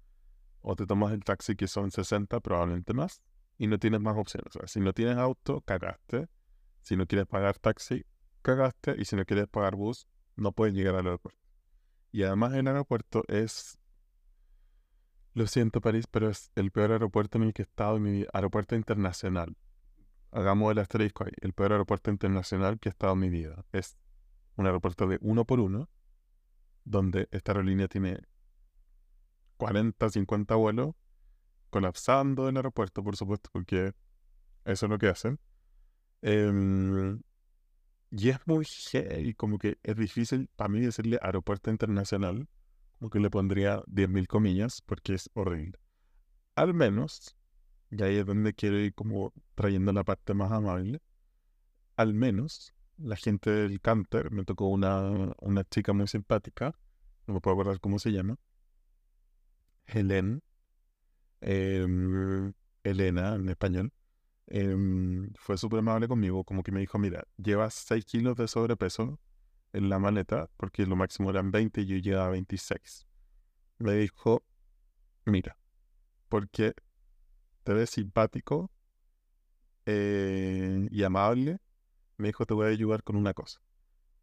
o 0.62 0.76
te 0.76 0.86
tomas 0.86 1.14
el 1.14 1.24
taxi 1.24 1.56
que 1.56 1.68
son 1.68 1.90
60, 1.90 2.40
probablemente 2.42 2.94
más, 2.94 3.22
y 3.58 3.68
no 3.68 3.80
tienes 3.80 4.02
más 4.02 4.18
opciones. 4.18 4.56
O 4.56 4.60
sea, 4.60 4.68
si 4.68 4.80
no 4.80 4.94
tienes 4.94 5.18
auto, 5.18 5.62
cagaste. 5.62 6.28
Si 6.82 6.96
no 6.96 7.08
quieres 7.08 7.28
pagar 7.28 7.58
taxi, 7.60 8.06
cagaste. 8.42 8.96
Y 8.98 9.06
si 9.06 9.16
no 9.16 9.26
quieres 9.26 9.48
pagar 9.48 9.76
bus, 9.76 10.08
no 10.36 10.52
puedes 10.52 10.74
llegar 10.74 10.96
al 10.96 11.06
aeropuerto. 11.06 11.49
Y 12.12 12.24
además 12.24 12.54
el 12.54 12.68
aeropuerto 12.68 13.24
es, 13.28 13.78
lo 15.34 15.48
siento 15.48 15.82
París, 15.82 16.08
pero 16.08 16.30
es 16.30 16.52
el 16.56 16.72
peor 16.72 16.92
aeropuerto 16.92 17.38
en 17.38 17.46
el 17.46 17.54
que 17.54 17.62
he 17.62 17.66
estado 17.66 17.98
en 17.98 18.04
mi 18.04 18.12
vida. 18.12 18.30
Aeropuerto 18.34 18.76
internacional. 18.76 19.56
Hagamos 20.32 20.72
el 20.72 20.80
asterisco 20.80 21.24
ahí. 21.24 21.32
El 21.42 21.54
peor 21.54 21.74
aeropuerto 21.74 22.12
internacional 22.12 22.80
que 22.80 22.90
he 22.90 22.92
estado 22.92 23.14
en 23.14 23.20
mi 23.20 23.30
vida. 23.30 23.66
Es 23.72 23.98
un 24.56 24.66
aeropuerto 24.66 25.08
de 25.08 25.18
uno 25.22 25.46
por 25.46 25.60
uno 25.60 25.90
donde 26.84 27.28
esta 27.32 27.52
aerolínea 27.52 27.88
tiene 27.88 28.20
40, 29.58 30.10
50 30.10 30.56
vuelos, 30.56 30.96
colapsando 31.70 32.50
el 32.50 32.56
aeropuerto, 32.56 33.04
por 33.04 33.16
supuesto, 33.16 33.50
porque 33.52 33.94
eso 34.66 34.86
es 34.86 34.90
lo 34.90 34.98
que 34.98 35.08
hacen. 35.08 35.40
Em, 36.22 37.22
y 38.12 38.30
es 38.30 38.40
muy 38.46 38.66
y 39.20 39.34
como 39.34 39.58
que 39.60 39.78
es 39.84 39.96
difícil 39.96 40.50
para 40.56 40.70
mí 40.70 40.82
decirle 40.82 41.20
aeropuerto 41.22 41.70
internacional, 41.70 42.48
como 42.98 43.10
que 43.10 43.20
le 43.20 43.30
pondría 43.30 43.82
10.000 43.88 44.28
comillas, 44.28 44.82
porque 44.86 45.14
es 45.14 45.30
horrible. 45.34 45.80
Al 46.56 46.74
menos, 46.74 47.36
y 47.92 48.02
ahí 48.04 48.18
es 48.18 48.26
donde 48.26 48.54
quiero 48.54 48.80
ir 48.80 48.94
como 48.94 49.34
trayendo 49.56 49.94
la 49.94 50.04
parte 50.04 50.34
más 50.34 50.52
amable, 50.52 51.02
al 51.96 52.14
menos 52.14 52.74
la 52.98 53.16
gente 53.16 53.50
del 53.50 53.80
Canter, 53.80 54.32
me 54.32 54.44
tocó 54.44 54.68
una, 54.68 55.34
una 55.40 55.64
chica 55.64 55.94
muy 55.94 56.08
simpática, 56.08 56.78
no 57.28 57.36
me 57.36 57.42
puedo 57.42 57.56
acordar 57.56 57.80
cómo 57.80 58.00
se 58.00 58.12
llama, 58.12 58.38
Helen, 59.86 60.42
em, 61.42 62.54
Elena 62.84 63.36
en 63.36 63.50
español, 63.50 63.94
em, 64.50 65.32
fue 65.36 65.58
súper 65.58 65.80
amable 65.80 66.08
conmigo, 66.08 66.44
como 66.44 66.64
que 66.64 66.72
me 66.72 66.80
dijo, 66.82 66.98
mira, 67.00 67.26
llevas 67.38 67.74
6 67.74 68.06
kilos 68.06 68.36
de 68.38 68.48
sobrepeso 68.48 69.20
en 69.74 69.90
la 69.90 70.00
maleta, 70.00 70.50
porque 70.58 70.86
lo 70.86 70.96
máximo 70.96 71.30
eran 71.30 71.52
20 71.52 71.82
y 71.82 71.86
yo 71.86 71.98
llevaba 71.98 72.30
26. 72.30 73.08
Me 73.80 73.94
dijo, 73.96 74.44
mira, 75.26 75.58
porque 76.30 76.74
te 77.64 77.74
ves 77.74 77.92
simpático 77.92 78.72
eh, 79.86 80.88
y 80.92 81.04
amable, 81.04 81.60
me 82.18 82.28
dijo, 82.28 82.46
te 82.46 82.54
voy 82.54 82.68
a 82.68 82.70
ayudar 82.70 83.04
con 83.04 83.16
una 83.16 83.34
cosa. 83.34 83.62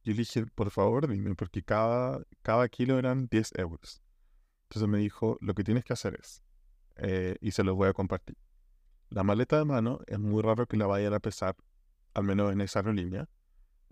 Yo 0.04 0.12
le 0.12 0.18
dije, 0.18 0.46
por 0.54 0.70
favor, 0.70 1.08
dime, 1.08 1.34
porque 1.34 1.62
cada, 1.62 2.22
cada 2.42 2.68
kilo 2.68 2.98
eran 2.98 3.26
10 3.28 3.52
euros. 3.56 4.02
Entonces 4.64 4.88
me 4.88 4.98
dijo, 4.98 5.38
lo 5.40 5.54
que 5.54 5.64
tienes 5.64 5.84
que 5.84 5.92
hacer 5.92 6.18
es, 6.20 6.42
eh, 6.96 7.36
y 7.40 7.52
se 7.52 7.64
los 7.64 7.76
voy 7.76 7.88
a 7.88 7.92
compartir. 7.92 8.36
La 9.10 9.22
maleta 9.22 9.58
de 9.58 9.64
mano 9.64 10.00
es 10.06 10.18
muy 10.18 10.42
raro 10.42 10.66
que 10.66 10.76
la 10.76 10.86
vayan 10.86 11.14
a 11.14 11.20
pesar, 11.20 11.56
al 12.14 12.24
menos 12.24 12.52
en 12.52 12.60
esa 12.60 12.80
aerolínea. 12.80 13.28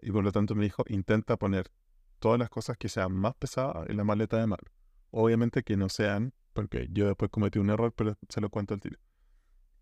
Y 0.01 0.11
por 0.11 0.25
lo 0.25 0.33
tanto 0.33 0.55
me 0.55 0.65
dijo, 0.65 0.85
intenta 0.89 1.37
poner 1.37 1.71
todas 2.19 2.39
las 2.39 2.51
cosas 2.51 2.77
que 2.77 2.89
sean 2.89 3.13
más 3.13 3.35
pesadas 3.35 3.89
en 3.89 3.97
la 3.97 4.05
maleta 4.05 4.39
de 4.39 4.47
mano. 4.47 4.63
Obviamente 5.11 5.63
que 5.63 5.77
no 5.77 5.89
sean, 5.89 6.33
porque 6.53 6.89
yo 6.91 7.07
después 7.07 7.31
cometí 7.31 7.59
un 7.59 7.71
error, 7.71 7.93
pero 7.95 8.17
se 8.29 8.41
lo 8.41 8.51
cuento 8.51 8.75
al 8.75 8.81
tiro. 8.81 8.99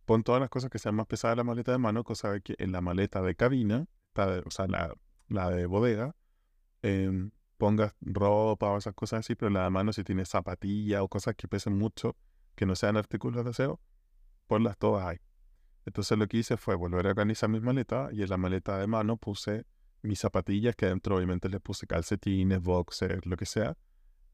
Pon 0.04 0.22
todas 0.22 0.40
las 0.40 0.50
cosas 0.50 0.70
que 0.70 0.78
sean 0.78 0.94
más 0.94 1.06
pesadas 1.06 1.34
en 1.34 1.38
la 1.38 1.44
maleta 1.44 1.72
de 1.72 1.78
mano, 1.78 2.04
cosa 2.04 2.32
de 2.32 2.40
que 2.40 2.54
en 2.58 2.72
la 2.72 2.80
maleta 2.80 3.22
de 3.22 3.34
cabina, 3.34 3.86
o 4.14 4.50
sea, 4.50 4.66
la, 5.28 5.50
de 5.50 5.66
bodega, 5.66 6.14
em, 6.82 7.30
pongas 7.56 7.94
ropa 8.00 8.70
o 8.70 8.78
esas 8.78 8.94
cosas 8.94 9.20
así, 9.20 9.34
pero 9.34 9.50
la 9.50 9.64
de 9.64 9.70
mano 9.70 9.92
si 9.92 10.04
tienes 10.04 10.28
zapatillas 10.28 11.00
o 11.00 11.08
cosas 11.08 11.34
que 11.36 11.48
pesen 11.48 11.78
mucho, 11.78 12.16
que 12.56 12.66
no 12.66 12.74
sean 12.74 12.96
artículos 12.96 13.44
de 13.44 13.50
aseo, 13.50 13.80
ponlas 14.52 14.76
todas 14.76 15.06
ahí. 15.06 15.16
Entonces 15.86 16.18
lo 16.18 16.28
que 16.28 16.36
hice 16.36 16.58
fue 16.58 16.74
volver 16.74 17.06
a 17.06 17.08
organizar 17.08 17.48
mis 17.48 17.62
maletas 17.62 18.12
y 18.12 18.22
en 18.22 18.28
la 18.28 18.36
maleta 18.36 18.76
de 18.76 18.86
mano 18.86 19.16
puse 19.16 19.64
mis 20.02 20.18
zapatillas, 20.18 20.76
que 20.76 20.84
dentro 20.84 21.16
obviamente 21.16 21.48
les 21.48 21.58
puse 21.62 21.86
calcetines, 21.86 22.60
boxers, 22.60 23.24
lo 23.24 23.38
que 23.38 23.46
sea. 23.46 23.78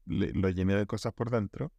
lo 0.05 0.49
llené 0.49 0.75
de 0.75 0.85
cosas 0.85 1.13
por 1.13 1.29
dentro. 1.29 1.71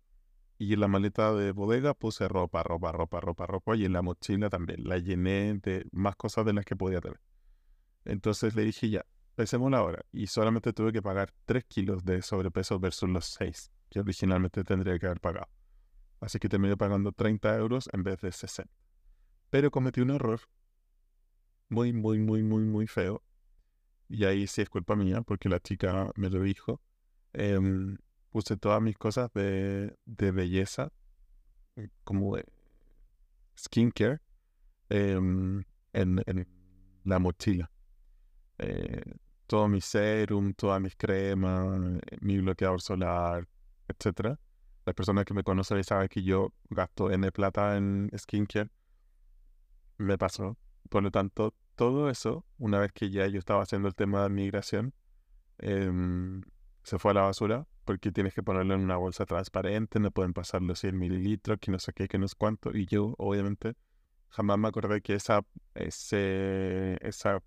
Y 0.57 0.72
en 0.72 0.81
la 0.81 0.88
maleta 0.88 1.35
de 1.35 1.53
bodega 1.53 1.92
puse 1.92 2.29
ropa, 2.29 2.62
ropa, 2.62 2.92
ropa, 2.92 3.20
ropa, 3.20 3.46
ropa. 3.46 3.76
Y 3.76 3.85
en 3.85 3.92
la 3.92 4.00
mochila 4.00 4.48
también 4.48 4.88
la 4.88 4.96
llené 4.96 5.61
de 5.62 5.87
más 5.92 6.16
cosas 6.16 6.46
de 6.46 6.55
las 6.55 6.64
que 6.64 6.76
podía 6.76 7.03
tener. 7.03 7.20
Entonces 8.07 8.55
le 8.55 8.64
dije 8.64 8.88
ya, 8.88 9.05
pesemos 9.35 9.70
la 9.70 9.83
hora. 9.83 10.03
Y 10.12 10.29
solamente 10.29 10.72
tuve 10.72 10.94
que 10.94 11.03
pagar 11.03 11.31
3 11.44 11.62
kilos 11.66 12.07
de 12.07 12.22
sobrepeso 12.22 12.81
versus 12.81 13.11
los 13.11 13.26
6 13.26 13.70
que 13.90 14.00
originalmente 14.00 14.64
tendría 14.64 14.98
que 14.98 15.05
haber 15.05 15.20
pagado. 15.20 15.48
Así 16.20 16.38
que 16.38 16.48
terminé 16.48 16.76
pagando 16.76 17.12
30 17.12 17.56
euros 17.56 17.88
en 17.92 18.02
vez 18.02 18.20
de 18.20 18.30
60. 18.30 18.70
Pero 19.48 19.70
cometí 19.70 20.00
un 20.00 20.11
error 20.11 20.40
muy, 21.68 21.92
muy, 21.92 22.18
muy, 22.18 22.42
muy, 22.42 22.64
muy 22.64 22.87
feo. 22.87 23.22
Y 24.09 24.24
ahí 24.24 24.46
sí 24.46 24.61
es 24.61 24.68
culpa 24.68 24.96
mía, 24.96 25.22
porque 25.22 25.48
la 25.48 25.61
chica 25.61 26.11
me 26.16 26.28
lo 26.28 26.42
dijo. 26.42 26.80
Em, 27.33 27.96
puse 28.30 28.56
todas 28.56 28.83
mis 28.83 28.98
cosas 28.98 29.33
de, 29.33 29.96
belleza, 30.06 30.92
mm, 31.76 31.85
como 32.04 32.37
de 32.37 32.44
skincare, 33.56 34.20
em, 34.88 35.64
en, 35.92 36.22
en, 36.26 36.46
la 37.04 37.18
mochila. 37.18 37.70
Eh, 38.59 39.14
todo 39.46 39.68
mi 39.68 39.80
serum, 39.80 40.52
todas 40.54 40.80
mis 40.80 40.96
cremas, 40.96 42.00
mi 42.20 42.38
bloqueador 42.38 42.80
solar, 42.80 43.48
etcétera 43.88 44.38
las 44.85 44.95
personas 44.95 45.25
que 45.25 45.35
me 45.35 45.43
conocen 45.43 45.83
saben 45.85 46.09
que 46.09 46.23
yo 46.23 46.53
gasto 46.69 47.11
N 47.11 47.31
plata 47.33 47.77
en 47.77 48.11
skincare. 48.16 48.71
Me 49.99 50.19
pasó. 50.19 50.57
Por 50.88 51.03
lo 51.03 51.11
tanto, 51.11 51.55
todo 51.77 52.11
eso, 52.11 52.45
una 52.59 52.79
vez 52.79 52.93
que 52.93 53.11
ya 53.11 53.27
yo 53.27 53.38
estaba 53.38 53.62
haciendo 53.62 53.88
el 53.88 53.95
tema 53.95 54.23
de 54.23 54.31
migración, 54.31 54.95
em, 55.59 56.43
se 56.83 56.99
fue 56.99 57.12
a 57.12 57.14
la 57.14 57.23
basura 57.23 57.66
porque 57.85 58.12
tienes 58.12 58.35
que 58.35 58.43
ponerlo 58.43 58.75
en 58.75 58.83
una 58.83 58.97
bolsa 58.97 59.27
transparente, 59.27 59.99
no 60.01 60.11
pueden 60.11 60.33
pasar 60.33 60.62
los 60.62 60.79
100 60.79 60.97
mililitros, 60.99 61.59
que 61.61 61.71
no 61.73 61.79
sé 61.79 61.93
qué, 61.93 62.09
que 62.09 62.19
no 62.19 62.29
sé 62.29 62.35
cuánto. 62.38 62.77
Y 62.77 62.87
yo, 62.87 63.14
obviamente, 63.19 63.75
jamás 64.29 64.59
me 64.59 64.69
acordé 64.69 65.01
que 65.03 65.14
esa, 65.14 65.43
ese, 65.75 66.99
esa 67.07 67.43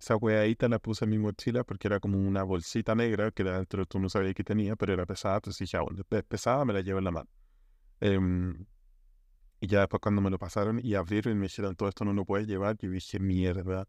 esa 0.00 0.16
weadita 0.16 0.66
la 0.68 0.78
puse 0.78 1.04
en 1.04 1.10
mi 1.10 1.18
mochila 1.18 1.62
porque 1.62 1.86
era 1.88 2.00
como 2.00 2.18
una 2.18 2.42
bolsita 2.42 2.94
negra 2.94 3.30
que 3.32 3.44
dentro 3.44 3.84
tú 3.84 3.98
no 4.00 4.08
sabías 4.08 4.34
que 4.34 4.42
tenía, 4.42 4.74
pero 4.74 4.94
era 4.94 5.04
pesada. 5.04 5.36
Entonces 5.36 5.60
dije, 5.60 5.76
ah, 5.76 5.82
bueno, 5.82 6.02
es 6.08 6.24
pesada, 6.24 6.64
me 6.64 6.72
la 6.72 6.80
llevo 6.80 6.98
en 6.98 7.04
la 7.04 7.10
mano. 7.10 7.28
Em, 8.00 8.66
y 9.60 9.66
ya 9.66 9.80
después 9.80 10.00
cuando 10.00 10.22
me 10.22 10.30
lo 10.30 10.38
pasaron 10.38 10.80
y 10.82 10.94
abrieron 10.94 11.34
y 11.34 11.36
me 11.36 11.42
dijeron, 11.42 11.76
todo 11.76 11.88
esto 11.90 12.04
no 12.06 12.14
lo 12.14 12.24
puedes 12.24 12.46
llevar, 12.46 12.78
yo 12.78 12.90
dije, 12.90 13.20
mierda, 13.20 13.86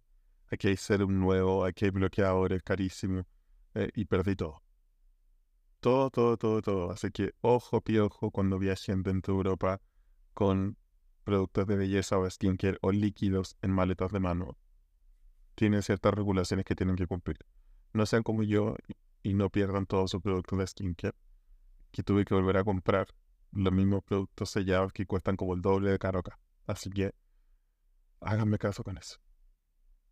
aquí 0.51 0.67
hay 0.67 0.77
un 1.01 1.19
nuevo, 1.19 1.63
aquí 1.63 1.85
hay 1.85 1.91
bloqueadores 1.91 2.61
carísimos. 2.61 3.25
Eh, 3.73 3.89
y 3.95 4.03
perdí 4.03 4.35
todo. 4.35 4.61
Todo, 5.79 6.09
todo, 6.09 6.35
todo, 6.37 6.61
todo. 6.61 6.91
Así 6.91 7.09
que 7.11 7.31
ojo, 7.39 7.79
piojo, 7.81 8.31
cuando 8.31 8.59
viajen 8.59 9.01
dentro 9.01 9.35
de 9.35 9.37
Europa 9.37 9.81
con 10.33 10.77
productos 11.23 11.67
de 11.67 11.77
belleza 11.77 12.17
o 12.17 12.29
skincare 12.29 12.77
o 12.81 12.91
líquidos 12.91 13.55
en 13.61 13.71
maletas 13.71 14.11
de 14.11 14.19
mano 14.19 14.57
tienen 15.55 15.81
ciertas 15.81 16.13
regulaciones 16.13 16.65
que 16.65 16.75
tienen 16.75 16.95
que 16.95 17.07
cumplir. 17.07 17.37
No 17.93 18.05
sean 18.05 18.23
como 18.23 18.43
yo 18.43 18.75
y 19.23 19.33
no 19.33 19.49
pierdan 19.49 19.85
todos 19.85 20.11
sus 20.11 20.21
productos 20.21 20.57
de 20.59 20.67
skincare, 20.67 21.15
que 21.91 22.03
tuve 22.03 22.25
que 22.25 22.33
volver 22.33 22.57
a 22.57 22.63
comprar 22.63 23.07
los 23.51 23.73
mismos 23.73 24.03
productos 24.03 24.49
sellados 24.49 24.93
que 24.93 25.05
cuestan 25.05 25.35
como 25.35 25.53
el 25.53 25.61
doble 25.61 25.91
de 25.91 25.99
caro 25.99 26.19
acá. 26.19 26.39
Así 26.67 26.89
que 26.89 27.13
háganme 28.21 28.57
caso 28.57 28.83
con 28.83 28.97
eso. 28.97 29.17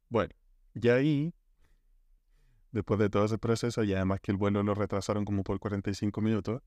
Bueno, 0.09 0.33
y 0.73 0.89
ahí, 0.89 1.33
después 2.71 2.99
de 2.99 3.09
todo 3.09 3.25
ese 3.25 3.37
proceso, 3.37 3.83
y 3.83 3.93
además 3.93 4.19
que 4.21 4.31
el 4.31 4.37
vuelo 4.37 4.61
lo 4.63 4.73
retrasaron 4.73 5.23
como 5.25 5.43
por 5.43 5.59
45 5.59 6.21
minutos, 6.21 6.61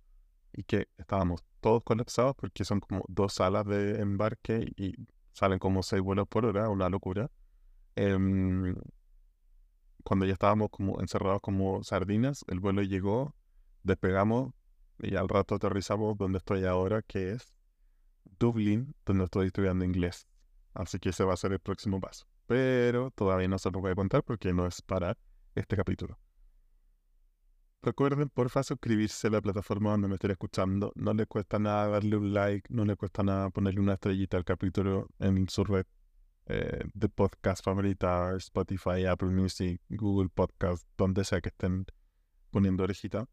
y 0.53 0.65
que 0.65 0.89
estábamos 0.99 1.43
todos 1.61 1.83
colapsados 1.83 2.35
porque 2.37 2.65
son 2.65 2.81
como 2.81 3.05
dos 3.09 3.35
salas 3.35 3.67
de 3.67 4.01
embarque 4.01 4.73
y 4.77 4.95
salen 5.33 5.59
como 5.59 5.83
seis 5.83 6.03
vuelos 6.03 6.29
por 6.29 6.45
hora, 6.45 6.69
una 6.69 6.89
locura. 6.89 7.31
Em, 7.95 8.75
cuando 10.05 10.27
ya 10.27 10.33
estábamos 10.33 10.71
como 10.71 11.01
encerrados 11.01 11.41
como 11.41 11.83
sardinas, 11.85 12.45
el 12.49 12.61
vuelo 12.61 12.83
llegó, 12.83 13.35
despegamos 13.83 14.53
y 14.99 15.17
al 15.17 15.29
rato 15.29 15.57
aterrizamos 15.57 16.17
donde 16.17 16.39
estoy 16.39 16.65
ahora, 16.65 17.03
que 17.03 17.33
es 17.33 17.53
Dublín, 18.39 18.95
donde 19.05 19.25
estoy 19.25 19.47
estudiando 19.49 19.85
inglés. 19.85 20.27
Así 20.75 20.99
que 20.99 21.11
ese 21.11 21.25
va 21.25 21.35
a 21.35 21.37
ser 21.37 21.53
el 21.53 21.61
próximo 21.61 22.01
paso. 22.01 22.27
Pero 22.47 23.11
todavía 23.11 23.49
no 23.49 23.59
se 23.59 23.71
lo 23.71 23.81
voy 23.81 23.93
a 23.93 23.95
contar 23.95 24.23
porque 24.23 24.53
no 24.53 24.67
es 24.67 24.83
para 24.83 25.17
este 25.55 25.77
capítulo. 25.77 26.19
Recuerden, 27.83 28.29
porfa, 28.29 28.63
suscribirse 28.63 29.27
a 29.27 29.31
la 29.31 29.41
plataforma 29.41 29.91
donde 29.91 30.09
me 30.09 30.15
estén 30.15 30.31
escuchando. 30.31 30.93
No 30.95 31.15
le 31.15 31.27
cuesta 31.27 31.59
nada 31.59 31.89
darle 31.89 32.17
un 32.17 32.33
like, 32.33 32.73
no 32.73 32.85
le 32.85 32.97
cuesta 32.97 33.23
nada 33.23 33.51
ponerle 33.51 33.81
una 33.81 33.95
estrellita 33.95 34.37
al 34.37 34.45
capítulo 34.45 35.09
en 35.19 35.49
su 35.49 35.65
red 35.65 35.85
eh, 36.47 36.85
de 36.95 37.09
podcast 37.09 37.65
favorita, 37.65 38.35
Spotify, 38.37 39.07
Apple 39.07 39.29
Music, 39.29 39.81
Google 39.89 40.29
Podcast, 40.29 40.87
donde 40.97 41.25
sea 41.25 41.41
que 41.41 41.51
estén 41.51 41.87
poniendo 42.51 42.85
orejita. 42.85 43.29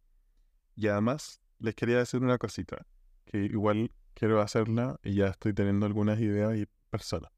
Y 0.76 0.88
además, 0.88 1.42
les 1.58 1.76
quería 1.76 1.98
decir 1.98 2.22
una 2.22 2.38
cosita, 2.38 2.86
que 3.26 3.46
igual 3.46 3.92
quiero 4.14 4.42
hacerla 4.42 5.00
y 5.04 5.16
ya 5.16 5.28
estoy 5.28 5.54
teniendo 5.54 5.86
algunas 5.86 6.20
ideas 6.20 6.56
y 6.58 6.68
personas. 6.90 7.32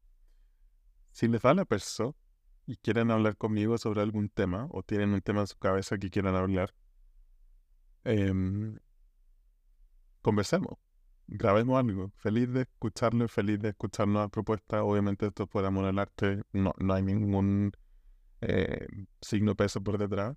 Si 1.10 1.28
les 1.28 1.42
da 1.42 1.54
la 1.54 1.64
perso 1.64 2.16
y 2.66 2.76
quieren 2.76 3.10
hablar 3.10 3.36
conmigo 3.36 3.78
sobre 3.78 4.00
algún 4.02 4.28
tema 4.28 4.68
o 4.70 4.82
tienen 4.82 5.10
un 5.10 5.20
tema 5.20 5.40
en 5.40 5.46
su 5.46 5.58
cabeza 5.58 5.98
que 5.98 6.10
quieran 6.10 6.36
hablar, 6.36 6.74
em, 8.04 8.78
conversemos 10.22 10.78
grabemos 11.26 11.78
algo. 11.78 12.12
Feliz 12.16 12.52
de 12.52 12.62
escucharlo, 12.62 13.28
feliz 13.28 13.60
de 13.60 13.70
escuchar 13.70 14.08
nuevas 14.08 14.30
propuestas. 14.30 14.80
Obviamente 14.82 15.26
esto 15.26 15.46
por 15.46 15.64
amor 15.64 15.98
arte, 15.98 16.42
no, 16.52 16.72
no 16.78 16.94
hay 16.94 17.02
ningún 17.02 17.72
eh, 18.40 18.86
signo 19.20 19.54
peso 19.54 19.82
por 19.82 19.98
detrás. 19.98 20.36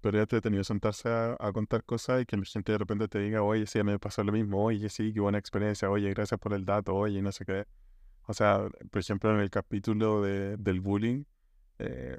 Pero 0.00 0.18
es 0.18 0.22
entretenido 0.22 0.62
sentarse 0.62 1.08
a, 1.08 1.36
contar 1.52 1.82
cosas 1.84 2.22
y 2.22 2.26
que 2.26 2.36
la 2.36 2.44
gente 2.44 2.72
de 2.72 2.78
repente 2.78 3.08
te 3.08 3.18
diga, 3.18 3.42
oye, 3.42 3.66
sí, 3.66 3.82
me 3.82 3.98
pasó 3.98 4.22
lo 4.22 4.32
mismo, 4.32 4.62
oye, 4.62 4.88
sí, 4.88 5.12
qué 5.12 5.20
buena 5.20 5.38
experiencia, 5.38 5.90
oye, 5.90 6.10
gracias 6.10 6.38
por 6.38 6.52
el 6.52 6.64
dato, 6.64 6.94
oye, 6.94 7.22
no 7.22 7.32
sé 7.32 7.44
qué. 7.44 7.66
O 8.28 8.34
sea, 8.34 8.68
por 8.90 9.00
ejemplo, 9.00 9.34
en 9.34 9.40
el 9.40 9.50
capítulo 9.50 10.22
de, 10.22 10.56
del 10.58 10.80
bullying, 10.80 11.24
eh, 11.78 12.18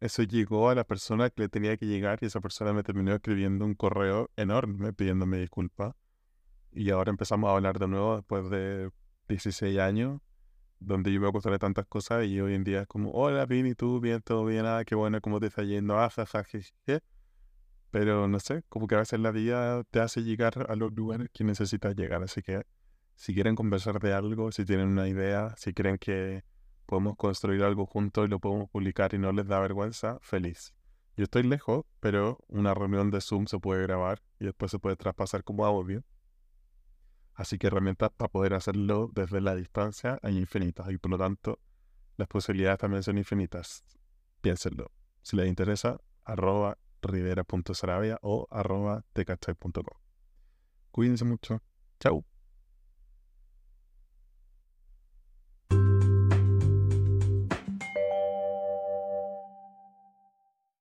eso 0.00 0.22
llegó 0.22 0.70
a 0.70 0.74
la 0.74 0.84
persona 0.84 1.30
que 1.30 1.42
le 1.42 1.48
tenía 1.48 1.76
que 1.76 1.86
llegar 1.86 2.18
y 2.22 2.26
esa 2.26 2.40
persona 2.40 2.72
me 2.72 2.82
terminó 2.82 3.12
escribiendo 3.14 3.64
un 3.66 3.74
correo 3.74 4.30
enorme 4.36 4.92
pidiéndome 4.94 5.38
disculpas 5.38 5.94
y 6.72 6.90
ahora 6.90 7.10
empezamos 7.10 7.48
a 7.48 7.54
hablar 7.54 7.78
de 7.78 7.88
nuevo 7.88 8.16
después 8.16 8.48
de 8.50 8.90
16 9.28 9.78
años, 9.78 10.20
donde 10.78 11.12
yo 11.12 11.20
me 11.20 11.28
acostumbré 11.28 11.54
de 11.56 11.58
tantas 11.60 11.86
cosas 11.86 12.26
y 12.26 12.40
hoy 12.40 12.54
en 12.54 12.64
día 12.64 12.82
es 12.82 12.86
como, 12.86 13.10
hola, 13.12 13.46
bien, 13.46 13.66
¿y 13.66 13.74
tú? 13.74 14.00
Bien, 14.00 14.22
todo 14.22 14.44
bien, 14.44 14.66
ah, 14.66 14.82
qué 14.84 14.94
bueno, 14.94 15.20
¿cómo 15.20 15.40
te 15.40 15.46
está 15.46 15.62
yendo? 15.62 15.98
Ah, 15.98 16.10
Pero 17.90 18.28
no 18.28 18.40
sé, 18.40 18.62
como 18.68 18.86
que 18.86 18.94
a 18.94 18.98
veces 18.98 19.20
la 19.20 19.30
vida 19.30 19.84
te 19.84 20.00
hace 20.00 20.22
llegar 20.22 20.66
a 20.70 20.76
los 20.76 20.92
lugares 20.92 21.28
que 21.32 21.44
necesitas 21.44 21.94
llegar. 21.96 22.22
Así 22.22 22.42
que 22.42 22.64
si 23.14 23.34
quieren 23.34 23.56
conversar 23.56 24.00
de 24.00 24.14
algo, 24.14 24.52
si 24.52 24.64
tienen 24.64 24.88
una 24.88 25.08
idea, 25.08 25.54
si 25.56 25.74
creen 25.74 25.98
que 25.98 26.44
podemos 26.86 27.16
construir 27.16 27.62
algo 27.62 27.86
juntos 27.86 28.26
y 28.26 28.28
lo 28.28 28.40
podemos 28.40 28.70
publicar 28.70 29.14
y 29.14 29.18
no 29.18 29.32
les 29.32 29.46
da 29.46 29.60
vergüenza, 29.60 30.18
feliz. 30.22 30.74
Yo 31.16 31.24
estoy 31.24 31.42
lejos, 31.42 31.84
pero 32.00 32.38
una 32.48 32.72
reunión 32.72 33.10
de 33.10 33.20
Zoom 33.20 33.46
se 33.46 33.58
puede 33.58 33.82
grabar 33.82 34.22
y 34.38 34.46
después 34.46 34.70
se 34.70 34.78
puede 34.78 34.96
traspasar 34.96 35.44
como 35.44 35.66
audio. 35.66 36.02
Así 37.40 37.56
que 37.56 37.68
herramientas 37.68 38.10
para 38.14 38.28
poder 38.28 38.52
hacerlo 38.52 39.10
desde 39.14 39.40
la 39.40 39.54
distancia 39.54 40.18
hay 40.22 40.36
infinitas 40.36 40.90
y 40.90 40.98
por 40.98 41.12
lo 41.12 41.16
tanto 41.16 41.58
las 42.18 42.28
posibilidades 42.28 42.80
también 42.80 43.02
son 43.02 43.16
infinitas. 43.16 43.82
Piénsenlo. 44.42 44.92
Si 45.22 45.36
les 45.36 45.48
interesa, 45.48 46.02
arroba 46.22 46.76
rivera.sarabia 47.00 48.18
o 48.20 48.46
arroba 48.50 49.06
tecachay.com. 49.14 49.72
Cuídense 50.90 51.24
mucho. 51.24 51.62
Chao. 51.98 52.29